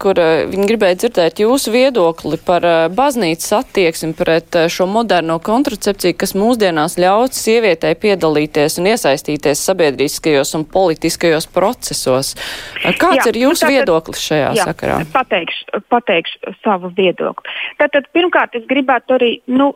[0.00, 0.16] kur
[0.48, 2.64] viņi gribēja dzirdēt jūsu viedokli par
[2.96, 10.64] baznīcas attieksmi pret šo moderno kontracepciju, kas mūsdienās ļauj sievietei piedalīties un iesaistīties sabiedriskajos un
[10.72, 12.32] politiskajos procesos.
[12.80, 14.98] Kāds jā, ir jūsu tātad, viedoklis šajā jā, sakarā?
[15.12, 17.52] Pateikšu, pateikšu savu viedokli.
[17.82, 19.74] Tātad, pirmkārt, es gribētu arī, nu,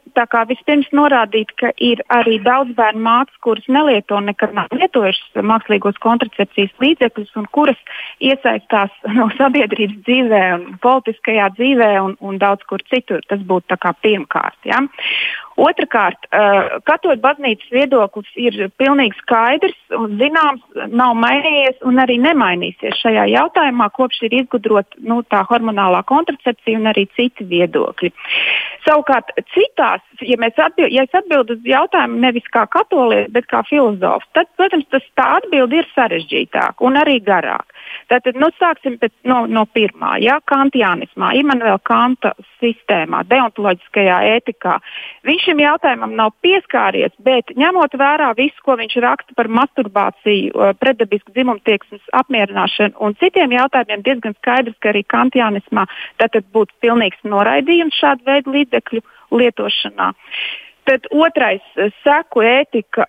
[0.49, 6.73] vispirms norādīt, ka ir arī daudz bērnu mātes, kuras nelieto nekad nav lietojušas mākslīgos kontracepcijas
[6.83, 7.81] līdzekļus un kuras
[8.23, 10.43] iesaistās no sabiedrības dzīvē,
[10.85, 13.25] politiskajā dzīvē un, un daudz kur citur.
[13.29, 14.59] Tas būtu pirmkārt.
[14.69, 14.83] Ja?
[15.61, 23.01] Otrakārt, uh, katoļu baznīcas viedoklis ir pilnīgi skaidrs un zināms, nav mainījies un arī nemainīsies
[23.03, 28.13] šajā jautājumā, kopš ir izgudrota nu, tā hormonālā kontracepcija un arī citi viedokļi.
[28.87, 34.27] Savukārt, citās, ja, atbild, ja es atbildu uz jautājumu nevis kā katolietis, bet kā filozofs,
[34.37, 37.69] tad, protams, tas tā atbilde ir sarežģītāka un arī garāka.
[38.11, 40.17] Tātad, nu, sāksim pēc, no, no pirmā.
[40.23, 44.79] Jā, kantiānismā, Immanuela Kanta sistēmā, deontoloģiskajā ētikā.
[45.29, 51.35] Viņš šim jautājumam nav pieskāries, bet ņemot vērā visu, ko viņš raksta par masturbāciju, pretdabisku
[51.35, 55.87] dzimumtieksmes apmierināšanu un citiem jautājumiem, diezgan skaidrs, ka arī kantiānismā
[56.23, 59.03] tātad būtu pilnīgs noraidījums šādu veidu līdzekļu
[59.43, 60.13] lietošanā.
[60.89, 61.63] Tad otrais-
[62.05, 63.07] seku ētika,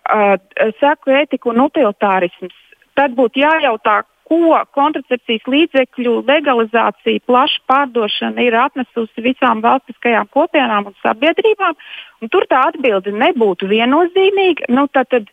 [0.80, 2.54] seku ētika un utilitārisms
[2.98, 10.98] tad būtu jājautā, ko kontracepcijas līdzekļu legalizācija, plaša pārdošana ir atnesusi visām valstiskajām kopienām un
[11.04, 11.78] sabiedrībām.
[12.24, 14.72] Un tur tā atbilde nebūtu viennozīmīga.
[14.74, 15.30] Nu, tad, tad,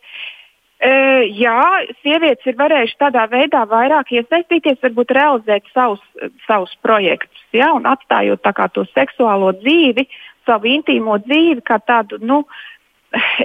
[0.81, 1.61] Uh, jā,
[2.01, 6.01] sievietes ir varējušas tādā veidā vairāk iesaistīties, varbūt realizēt savus,
[6.47, 8.41] savus projektus, ja, un atstājot
[8.73, 10.07] to seksuālo dzīvi,
[10.49, 12.39] savu intīmo dzīvi kā tādu, nu,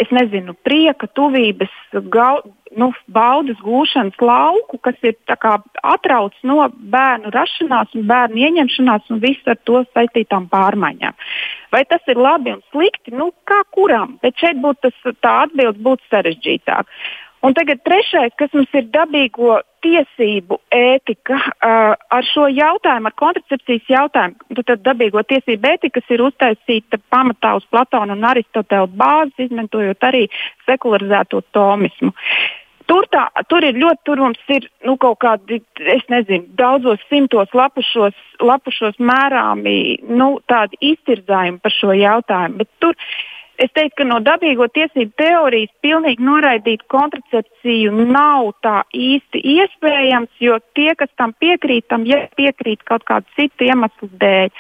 [0.00, 1.72] es nezinu, prieka, tuvības,
[2.12, 2.38] gau,
[2.78, 5.16] nu, baudas gūšanas lauku, kas ir
[5.82, 6.60] atrauts no
[6.94, 11.18] bērnu rašanās un bērnu ieņemšanās un visu ar to saistītām pārmaiņām.
[11.74, 13.14] Vai tas ir labi un slikti?
[13.14, 14.18] Nu, kā kuram?
[14.22, 16.86] Bet šeit būtu tas, tā atbilde būtu sarežģītāka.
[17.46, 23.88] Un tagad trešais, kas mums ir dabīgo tiesību ētika uh, ar šo jautājumu, ar kontracepcijas
[23.92, 30.26] jautājumu, tad, dabīgo tiesību ētika, ir uztaisīta pamatā uz Platona un Aristotela bāzes, izmantojot arī
[30.66, 32.12] sekularizēto tomismu.
[32.86, 35.58] Tur, tā, tur ir ļoti, tur mums ir nu, kaut kādi,
[35.90, 42.62] es nezinu, daudzos simtos lapušos, lapušos mērāmi nu, tādi iztirzājumi par šo jautājumu.
[42.62, 42.94] Bet tur
[43.56, 50.58] Es teiktu, ka no dabīgo tiesību teorijas pilnīgi noraidīt kontracepciju nav tā īsti iespējams, jo
[50.76, 52.04] tie, kas tam piekrīt, tam
[52.36, 54.52] piekrīt kaut kādu citu iemeslu dēļ.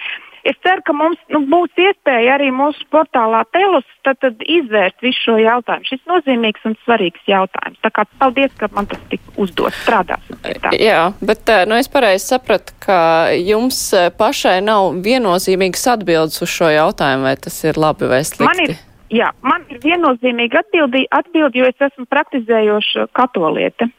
[0.46, 5.24] Es ceru, ka mums nu, būs iespēja arī mūsu portālā Telus tad, tad izvērst visu
[5.24, 5.88] šo jautājumu.
[5.88, 7.80] Šis nozīmīgs un svarīgs jautājums.
[7.82, 9.82] Tā kā paldies, ka man tas tika uzdots.
[9.86, 10.72] Tā.
[10.78, 12.98] Jā, bet nu, es pareizi sapratu, ka
[13.38, 13.80] jums
[14.18, 18.46] pašai nav viennozīmīgas atbildes uz šo jautājumu, vai tas ir labi vai slikti.
[18.46, 18.76] Man ir,
[19.10, 23.90] jā, man ir viennozīmīga atbildi, atbildi, jo es esmu praktizējoša katoliete.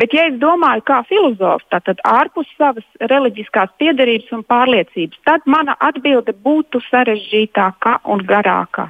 [0.00, 5.76] Bet, ja es domāju kā filozofs, tad ārpus savas reliģiskās piedarības un pārliecības, tad mana
[5.80, 8.88] atbilde būtu sarežģītāka un garāka.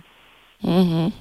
[0.63, 1.13] Mm -hmm.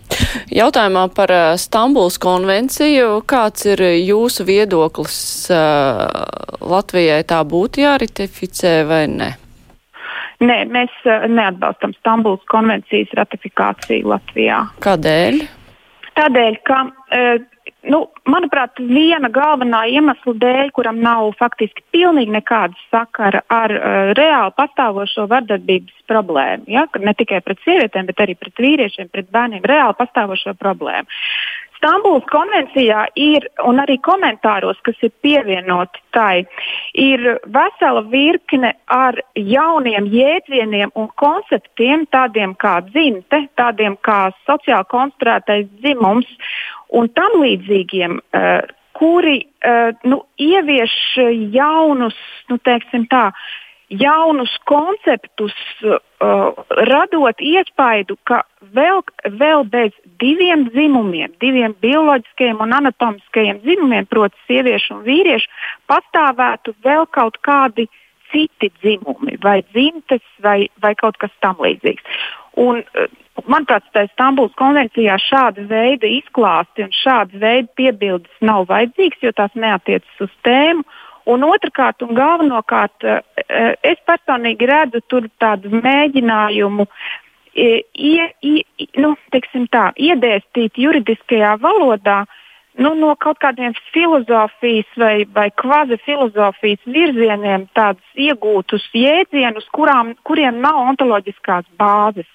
[0.52, 5.58] Jautājumā par uh, Stambuls konvenciju, kāds ir jūsu viedoklis uh,
[6.62, 9.36] Latvijai tā būtu jāratificē vai ne?
[10.40, 10.94] Nē, mēs
[11.28, 14.62] neatbalstam Stambuls konvencijas ratifikāciju Latvijā.
[14.86, 15.42] Kādēļ?
[16.20, 16.78] Tādēļ, ka
[17.88, 24.56] nu, manuprāt, viena galvenā iemesla dēļ, kuram nav faktiski pilnīgi nekāda sakara ar uh, reāli
[24.58, 26.68] pastāvošo vardarbības problēmu.
[26.72, 26.88] Ja?
[27.00, 31.20] Ne tikai pret sievietēm, bet arī pret vīriešiem, pret bērniem, reāli pastāvošo problēmu.
[31.80, 36.44] Stambuls konvencijā ir, un arī komentāros, kas ir pievienoti tai,
[37.00, 37.24] ir
[37.56, 46.28] vesela virkne ar jauniem jēdzieniem un konceptiem, tādiem kā dzimte, tādiem kā sociāli konstruētais dzimums
[47.00, 48.60] un tam līdzīgiem, uh,
[49.00, 51.00] kuri uh, nu, ievieš
[51.56, 52.20] jaunus,
[52.52, 53.30] nu, teiksim tā,
[53.90, 55.98] jaunus konceptus, uh,
[56.90, 58.44] radot iespaidu, ka
[58.76, 59.02] vēl,
[59.40, 65.50] vēl bez diviem dzimumiem, diviem bioloģiskiem un anatomiskajiem dzimumiem, proti, sieviešu un vīriešu,
[65.90, 67.90] pastāvētu vēl kaut kādi
[68.30, 72.22] citi dzimumi, vai dzimtes, vai, vai kaut kas tamlīdzīgs.
[72.60, 72.84] Un,
[73.48, 79.54] Manuprāt, tā Stambuls konvencijā šāda veida izklāsti un šāda veida piebildes nav vajadzīgs, jo tās
[79.56, 80.84] neatiecas uz tēmu.
[81.30, 88.88] Un otrkārt, un galvenokārt, eh, eh, es personīgi redzu tur tādu mēģinājumu eh, ie, ie,
[88.98, 89.16] nu,
[89.70, 92.24] tā, iedēstīt juridiskajā valodā
[92.80, 100.62] nu, no kaut kādiem filozofijas vai, vai kvazi filozofijas virzieniem tādus iegūtus jēdzienus, kurām, kuriem
[100.64, 102.30] nav ontoloģiskās bāzes.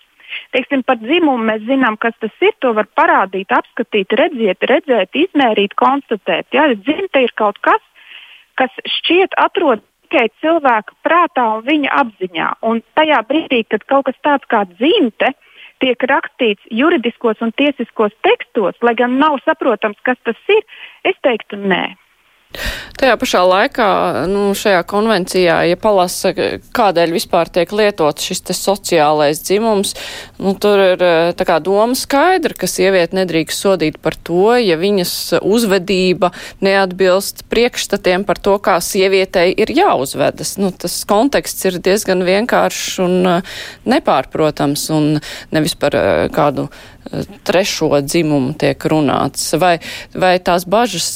[0.54, 2.54] Teiksim, par dzimumu mēs zinām, kas tas ir.
[2.64, 6.48] To var parādīt, apskatīt, redzēt, redzēt izmērīt, konstatēt.
[6.56, 6.66] Ja?
[6.74, 7.82] Dzimta ir kaut kas,
[8.60, 9.84] kas šķiet atrodas
[10.14, 12.50] tikai cilvēka prātā un viņa apziņā.
[12.62, 15.32] Un tajā brīdī, kad kaut kas tāds kā dzimte
[15.82, 20.62] tiek rakstīts juridiskos un tiesiskos tekstos, lai gan nav saprotams, kas tas ir,
[21.04, 21.96] es teiktu nē.
[22.94, 23.86] Tajā pašā laikā,
[24.30, 26.30] nu, šajā konvencijā, ja palasa,
[26.76, 29.96] kādēļ vispār tiek lietots šis sociālais dzimums,
[30.38, 31.02] nu, tur ir
[31.34, 36.30] tā kā doma skaidra, ka sieviete nedrīkst sodīt par to, ja viņas uzvedība
[36.64, 40.54] neatbilst priekšstatiem par to, kā sievietei ir jāuzvedas.
[40.62, 43.20] Nu, tas konteksts ir diezgan vienkāršs un
[43.90, 45.16] nepārprotams un
[45.54, 45.98] nevis par
[46.34, 46.70] kādu
[47.46, 49.52] trešo dzimumu tiek runāts.
[49.60, 49.78] Vai,
[50.14, 51.08] vai tās bažas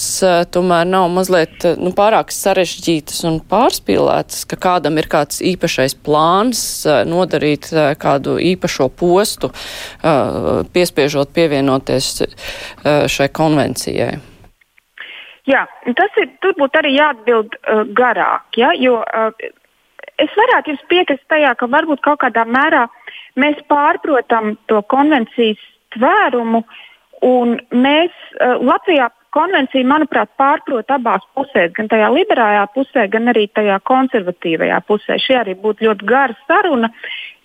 [0.55, 6.63] tomēr nav mazliet nu, pārāk sarežģītas un pārspīlētas, ka kādam ir kāds īpašais plāns
[7.09, 7.71] nodarīt
[8.01, 9.53] kādu īpašo postu,
[10.75, 12.11] piespiežot pievienoties
[12.85, 14.19] šai konvencijai?
[15.49, 15.63] Jā,
[15.97, 19.31] tas ir, tur būtu arī jāatbild uh, garāk, ja, jo uh,
[20.21, 22.85] es varētu jums piekrist tajā, ka varbūt kaut kādā mērā
[23.41, 25.63] mēs pārprotam to konvencijas
[25.97, 26.65] tvērumu.
[27.75, 33.79] Mēs uh, Latvijā konvencija, manuprāt, pārprot abās pusēs, gan tajā liberālajā pusē, gan arī tajā
[33.91, 35.19] konservatīvajā pusē.
[35.23, 36.91] Šī arī būtu ļoti gara saruna,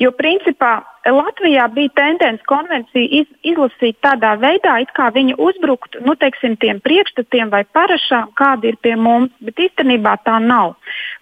[0.02, 6.16] jo principā Latvijā bija tendence konvenciju iz, izlasīt tādā veidā, it kā viņa uzbruktu nu,
[6.16, 10.78] teiksim, tiem priekšstatiem vai parašām, kādi ir pie mums, bet īstenībā tā nav.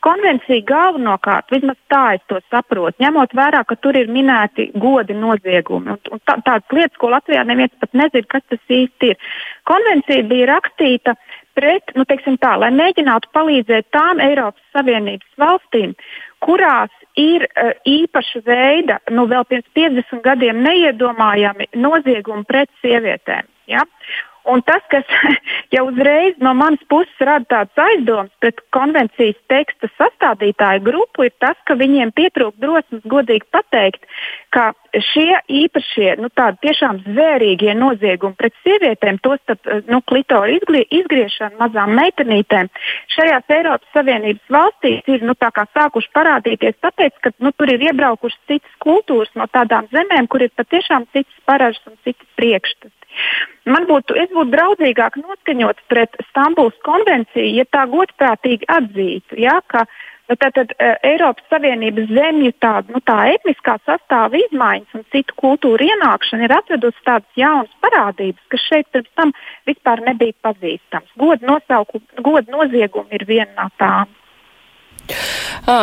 [0.05, 5.95] Konvencija galvenokārt, vismaz tā es to saprotu, ņemot vērā, ka tur ir minēti godi noziegumi
[5.95, 9.29] un, un tā, tādas lietas, ko Latvijā neviens pat nezina, kas tas īsti ir.
[9.65, 11.17] Konvencija bija rakstīta
[11.57, 15.97] pret, nu, teiksim tā, lai mēģinātu palīdzēt tām Eiropas Savienības valstīm,
[16.45, 23.49] kurās ir uh, īpaša veida, nu vēl pirms 50 gadiem neiedomājami noziegumi pret sievietēm.
[23.71, 23.85] Ja?
[24.49, 25.05] Un tas, kas
[25.75, 31.57] jau uzreiz no manas puses rada tādas aizdomas pret konvencijas teksta sastādītāju grupu, ir tas,
[31.69, 34.07] ka viņiem pietrūkst drosmes godīgi pateikt,
[34.51, 34.71] ka
[35.11, 42.71] šie īpašie, nu, tādi tiešām zvērīgie noziegumi pret sievietēm, tostarp nu, klitoru izgriešanu mazām meitenītēm,
[43.15, 48.73] šajās Eiropas Savienības valstīs ir nu, sākuši parādīties, tāpēc, ka nu, tur ir iebraukušas citas
[48.83, 52.97] kultūras no tādām zemēm, kur ir patiešām citas paražas un citas priekšstats.
[53.69, 59.85] Man būtu, es būtu draudzīgāk noskaņots pret Stambulas konvenciju, ja tā godprātīgi atzītu, ja, ka
[60.39, 66.47] tātad uh, Eiropas Savienības zemju tā, nu, tā etniskā sastāva izmaiņas un citu kultūru ienākšana
[66.47, 69.35] ir atvedusi tādas jaunas parādības, kas šeit pirms tam
[69.69, 71.11] vispār nebija pazīstams.
[71.19, 71.59] Godu
[72.23, 74.09] god noziegumi ir viena no tām.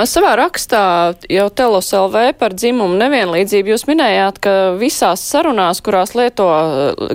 [0.08, 0.82] Savā rakstā
[1.30, 6.48] jau Telos LV par dzimumu nevienlīdzību jūs minējāt, ka visās sarunās, kurās lieto,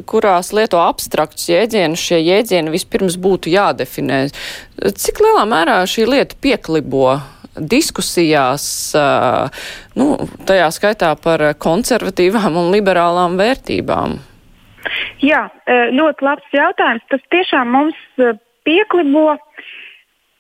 [0.10, 4.26] kurās lieto abstraktus jēdzienus, šie jēdzieni vispirms būtu jādefinē.
[5.04, 7.20] Cik lielā mērā šī lieta pieklibo
[7.54, 8.66] diskusijās,
[10.00, 10.06] nu,
[10.50, 14.18] tajā skaitā par konservatīvām un liberālām vērtībām?
[15.24, 15.46] Jā,
[15.94, 17.06] ļoti labs jautājums.
[17.14, 18.00] Tas tiešām mums
[18.68, 19.38] pieklibo.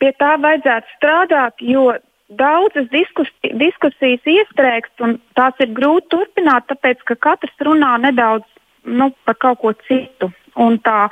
[0.03, 1.93] Pie tā vajadzētu strādāt, jo
[2.35, 8.43] daudzas diskusijas, diskusijas iestrēgst, un tās ir grūti turpināt, tāpēc ka katrs runā nedaudz
[8.83, 10.27] nu, par kaut ko citu.
[10.59, 11.07] Un tā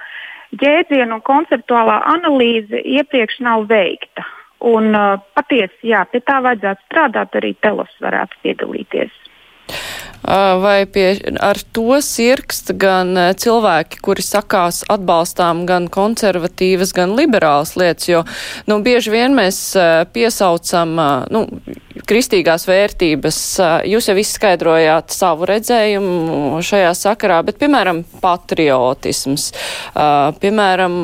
[0.59, 4.27] jēdzienu un konceptuālā analīze iepriekš nav veikta.
[4.67, 9.15] Un, uh, patiesi, jā, pie tā vajadzētu strādāt, arī telos varētu piedalīties.
[10.21, 11.07] Vai pie,
[11.41, 18.21] ar to sirkst gan cilvēki, kuri sakās atbalstām gan konservatīvas, gan liberālas lietas, jo,
[18.69, 19.63] nu, bieži vien mēs
[20.13, 20.93] piesaucam,
[21.33, 21.43] nu,
[22.07, 23.41] kristīgās vērtības.
[23.89, 29.51] Jūs jau izskaidrojāt savu redzējumu šajā sakarā, bet, piemēram, patriotisms,
[30.41, 30.97] piemēram,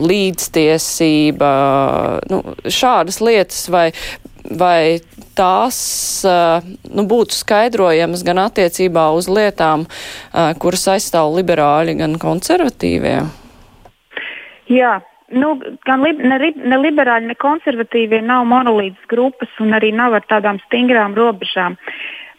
[0.00, 1.54] līdztiesība,
[2.32, 3.90] nu, šādas lietas vai
[4.50, 5.00] vai
[5.38, 5.78] tās
[6.24, 9.86] nu, būtu skaidrojamas gan attiecībā uz lietām,
[10.60, 13.18] kuras aizstāv liberāļi, gan konservatīvie?
[14.72, 15.00] Jā.
[15.34, 15.54] Nu,
[15.88, 16.36] gan li, ne,
[16.68, 21.78] ne liberāļi, ne konservatīvie nav monolītas grupas un arī nav ar tādām stingrām robežām.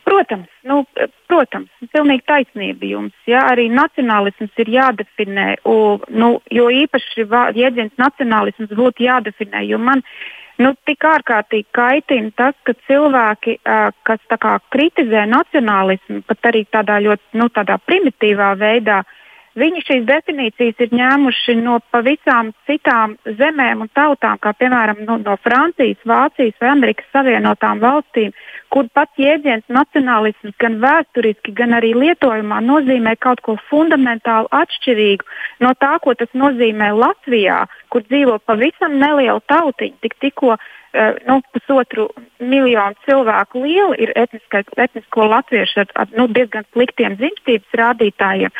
[0.05, 0.83] Protams, nu,
[1.25, 3.15] protams, pilnīgi taisnība jums.
[3.25, 7.25] Ja, arī nacionālisms ir jādefinē, u, nu, jo īpaši
[7.57, 10.05] jēdziens nacionālisms būtu jādefinē, man
[10.61, 17.01] Nu, tik ārkārtīgi kaitina tas, ka cilvēki, uh, kas kā, kritizē nacionālismu, pat arī tādā
[17.03, 19.01] ļoti nu, tādā primitīvā veidā,
[19.59, 25.37] viņi šīs definīcijas ir ņēmuši no pavisam citām zemēm un tautām, kā piemēram nu, no
[25.43, 28.35] Francijas, Vācijas vai Amerikas Savienotām valstīm,
[28.73, 35.27] kur pat jēdziens nacionālisms gan vēsturiski, gan arī lietojumā nozīmē kaut ko fundamentāli atšķirīgu
[35.63, 40.65] no tā, ko tas nozīmē Latvijā, kur dzīvo pavisam neliela tautiņa, tik tikko uh,
[41.27, 48.51] nu, pusotru miljonu cilvēku liela ir etnisko latviešu ar, ar nu, diezgan sliktiem dzimstības rādītājiem.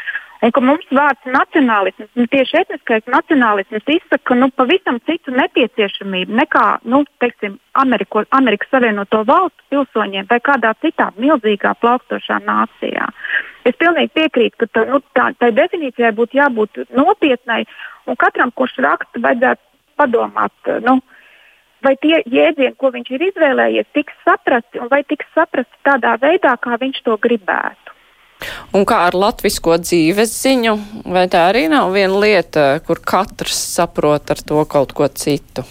[0.46, 6.66] Un ka mums vārds nacionālisms, nu, tieši etniskais nacionālisms izsaka nu, pavisam citu nepieciešamību nekā,
[6.92, 13.08] nu, teiksim, Ameriko, Amerikas Savienoto Valstu pilsoņiem vai kādā citā milzīgā plaukstošā nācijā.
[13.66, 17.64] Es pilnīgi piekrītu, ka tā, nu, tā, tai definīcijai būtu jābūt nopietnai,
[18.06, 21.00] un katram, kurš raksta, vajadzētu padomāt, nu,
[21.82, 26.54] vai tie jēdzieni, ko viņš ir izvēlējies, tiks saprasti un vai tiks saprasti tādā veidā,
[26.62, 27.85] kā viņš to gribētu.
[28.76, 30.74] Un kā ar latvisko dzīves ziņu,
[31.16, 35.64] vai tā arī nav viena lieta, kur katrs saprot ar to kaut ko citu?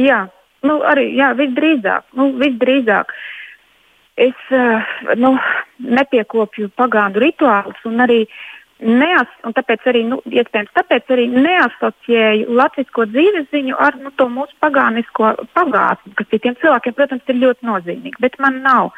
[0.00, 0.22] Jā,
[0.64, 3.12] nu arī, jā, visdrīzāk, nu, visdrīzāk.
[4.16, 5.34] Es uh, nu,
[5.76, 8.22] nepiekopju pagānu rituālus un arī
[8.80, 14.30] neas, un tāpēc arī, nu, iespējams, tāpēc arī neasociēju latvisko dzīves ziņu ar nu, to
[14.32, 18.92] mūsu pagānisko pagātni, kas citiem cilvēkiem, protams, ir ļoti nozīmīgi, bet man nav.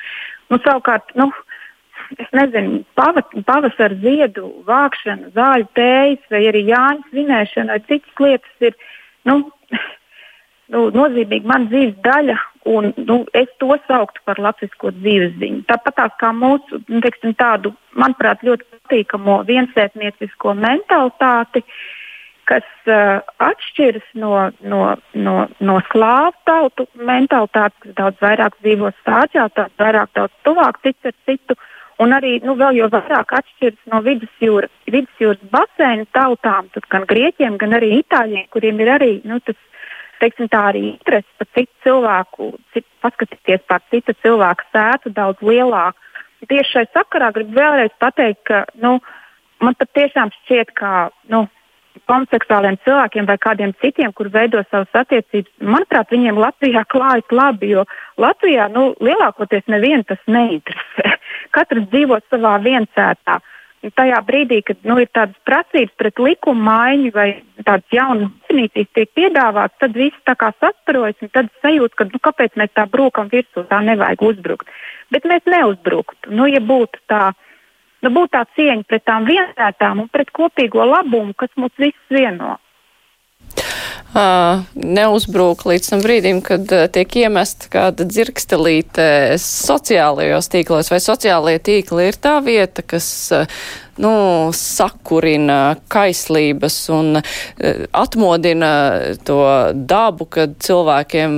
[0.50, 1.32] Nu, savukārt, nu,
[2.16, 8.76] es nezinu, pavasara ziedu vākšana, zāļu tējas vai arī Jāņa svinēšana vai citas lietas ir
[9.28, 9.40] nu,
[10.72, 12.38] nu, nozīmīga mana dzīves daļa,
[12.68, 15.62] un nu, es to sauktu par latviešu dzīves ziņu.
[15.68, 21.64] Tāpat kā mūsu, nu, teiksim, tādu, manuprāt, ļoti patīkamo viensētniecisko mentalitāti,
[22.48, 24.32] kas uh, atšķiras no,
[24.64, 30.80] no, no, no slāvu tautu mentalitātes, kas daudz vairāk dzīvo stācijā, daudz vairāk, daudz tuvāk
[30.84, 31.58] cits ar citu.
[31.98, 37.74] Un arī nu, vēl jau vairāk atšķiras no vidusjūras, vidusjūras basēna tautām, gan grieķiem, gan
[37.74, 39.58] arī itāļiem, kuriem ir arī nu, tas
[40.22, 45.98] teiksim, tā arī interese par citu cilvēku, cit, paskatīties par citu cilvēku sētu daudz lielāku.
[46.46, 48.98] Tieši šai sakarā gribu vēlreiz pateikt, ka nu,
[49.58, 51.48] man patiešām šķiet, ka nu,
[52.08, 57.84] homoseksuāliem cilvēkiem vai kādiem citiem, kur veido savas attiecības, manuprāt, viņiem Latvijā klājas labi, jo
[58.20, 61.14] Latvijā nu, lielākoties nevienu tas neinteresē.
[61.56, 63.38] Katrs dzīvo savā viensētā.
[63.38, 63.54] Uh,
[63.94, 67.28] tajā brīdī, kad nu, ir tādas prasības pret likumu maiņu vai
[67.62, 72.20] tādas jaunas definīcijas tiek piedāvātas, tad viss tā kā sasparojas un tad sajūt, ka nu,
[72.22, 74.72] kāpēc mēs tā brūkam virsū, tā nevajag uzbrukt.
[75.14, 76.32] Bet mēs neuzbruktu.
[76.34, 77.32] Nu, ja būtu tā,
[78.04, 82.56] nu, būtu tā cieņa pret tām vienotām un pret kopīgo labumu, kas mūs visus vieno
[84.14, 91.62] uh, neuzbrūk līdz tam brīdim, kad uh, tiek iemesta kāda dzirkstelīte sociālajos tīklos, vai sociālajie
[91.70, 93.60] tīkli ir tā vieta, kas uh,
[94.00, 94.12] nu,
[94.54, 98.72] sakurina kaislības un atmodina
[99.26, 99.40] to
[99.74, 101.32] dabu, kad cilvēkiem,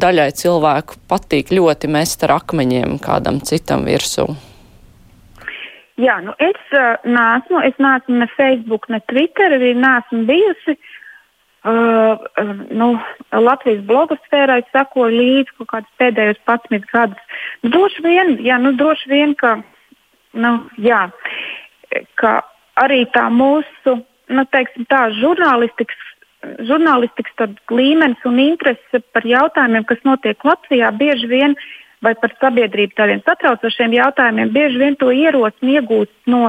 [0.00, 4.30] daļai cilvēku patīk ļoti mest ar akmeņiem kādam citam virsū.
[5.98, 10.76] Jā, nu es uh, neesmu, es neesmu ne Facebook, ne Twitter, arī neesmu bijusi.
[10.78, 10.96] Uh,
[11.66, 12.14] Uh,
[12.70, 12.92] nu,
[13.34, 17.40] Latvijas blogosfērai sekoju līdzi kaut kādus pēdējos 11 gadus.
[17.64, 19.56] Nu, droši vien, jā, nu, droši vien ka,
[20.38, 21.00] nu, jā,
[22.22, 22.36] ka
[22.78, 23.96] arī tā mūsu
[24.30, 26.06] nu, teiksim, tā, žurnālistikas,
[26.70, 31.58] žurnālistikas līmenis un interese par jautājumiem, kas notiek Latvijā, bieži vien
[32.04, 36.48] vai par sabiedrību tādiem satraucošiem jautājumiem, bieži vien to ierosina iegūst no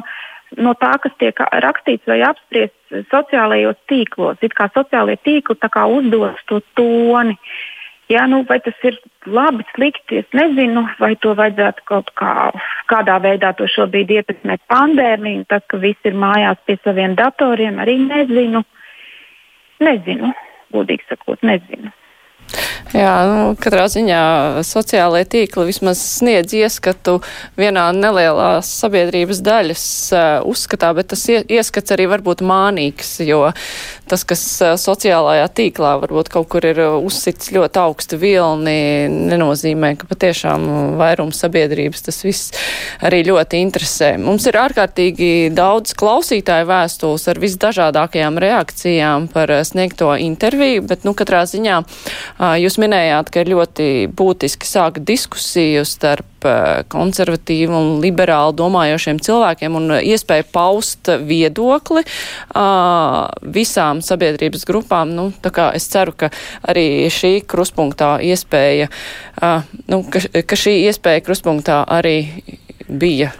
[0.57, 4.39] no tā, kas tiek rakstīts vai apspriests sociālajos tīklos.
[4.41, 5.57] It kā sociālajie tīkli
[5.97, 7.37] uzdos to toni.
[8.09, 8.95] Jā, nu, vai tas ir
[9.29, 12.49] labi, slikti, es nezinu, vai to vajadzētu kaut kā,
[12.89, 17.99] kādā veidā to šobrīd ietekmēt pandēmija, tas, ka visi ir mājās pie saviem datoriem, arī
[18.01, 18.63] nezinu.
[19.85, 20.33] Nezinu,
[20.73, 21.93] godīgi sakot, nezinu.
[22.95, 24.21] Jā, nu, katrā ziņā
[24.65, 27.19] sociālajie tīkli vismaz sniedz ieskatu
[27.59, 33.43] vienā nelielā sabiedrības daļas uh, uzskatā, bet tas ieskats arī var būt mānīgs, jo
[34.09, 34.41] tas, kas
[34.81, 40.67] sociālajā tīklā varbūt kaut kur ir uzsits ļoti augstu vilni, nenozīmē, ka patiešām
[40.99, 42.53] vairums sabiedrības tas viss
[43.05, 44.11] arī ļoti interesē.
[44.21, 51.45] Mums ir ārkārtīgi daudz klausītāju vēstules ar visdažādākajām reakcijām par sniegto interviju, bet, nu, katrā
[51.49, 51.81] ziņā
[52.63, 59.75] jūs minējāt, ka ir ļoti būtiski sākt diskusiju starp eh, konservatīvu un liberāli domājošiem cilvēkiem
[59.79, 62.03] un iespēju paust viedokli
[63.59, 65.13] visām sabiedrības grupām.
[65.15, 66.31] Nu, tā kā es ceru, ka
[66.61, 68.89] arī šī kruspunktā iespēja,
[69.91, 72.17] nu, ka, ka šī iespēja kruspunktā arī
[72.89, 73.31] bija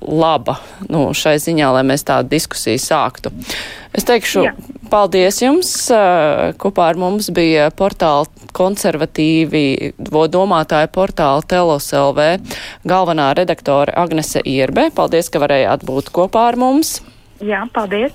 [0.00, 0.56] laba
[0.88, 3.32] nu, šai ziņā, lai mēs tādu diskusiju sāktu.
[3.96, 4.54] Es teikšu, Jā.
[4.90, 5.70] paldies jums.
[6.60, 9.92] Kopā ar mums bija portāla konservatīvi
[10.32, 12.32] domātāja portāla Telos LV
[12.88, 14.90] galvenā redaktore Agnese Ierbe.
[14.94, 17.00] Paldies, ka varējāt būt kopā ar mums.
[17.40, 18.12] Jā, paldies.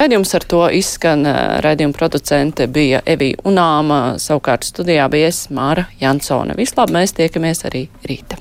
[0.00, 1.22] Redījums ar to izskan.
[1.62, 6.58] Redījuma producente bija Evija Unāma, savukārt studijā bija es Māra Jansone.
[6.58, 8.40] Vislab, mēs tiekamies arī rīta.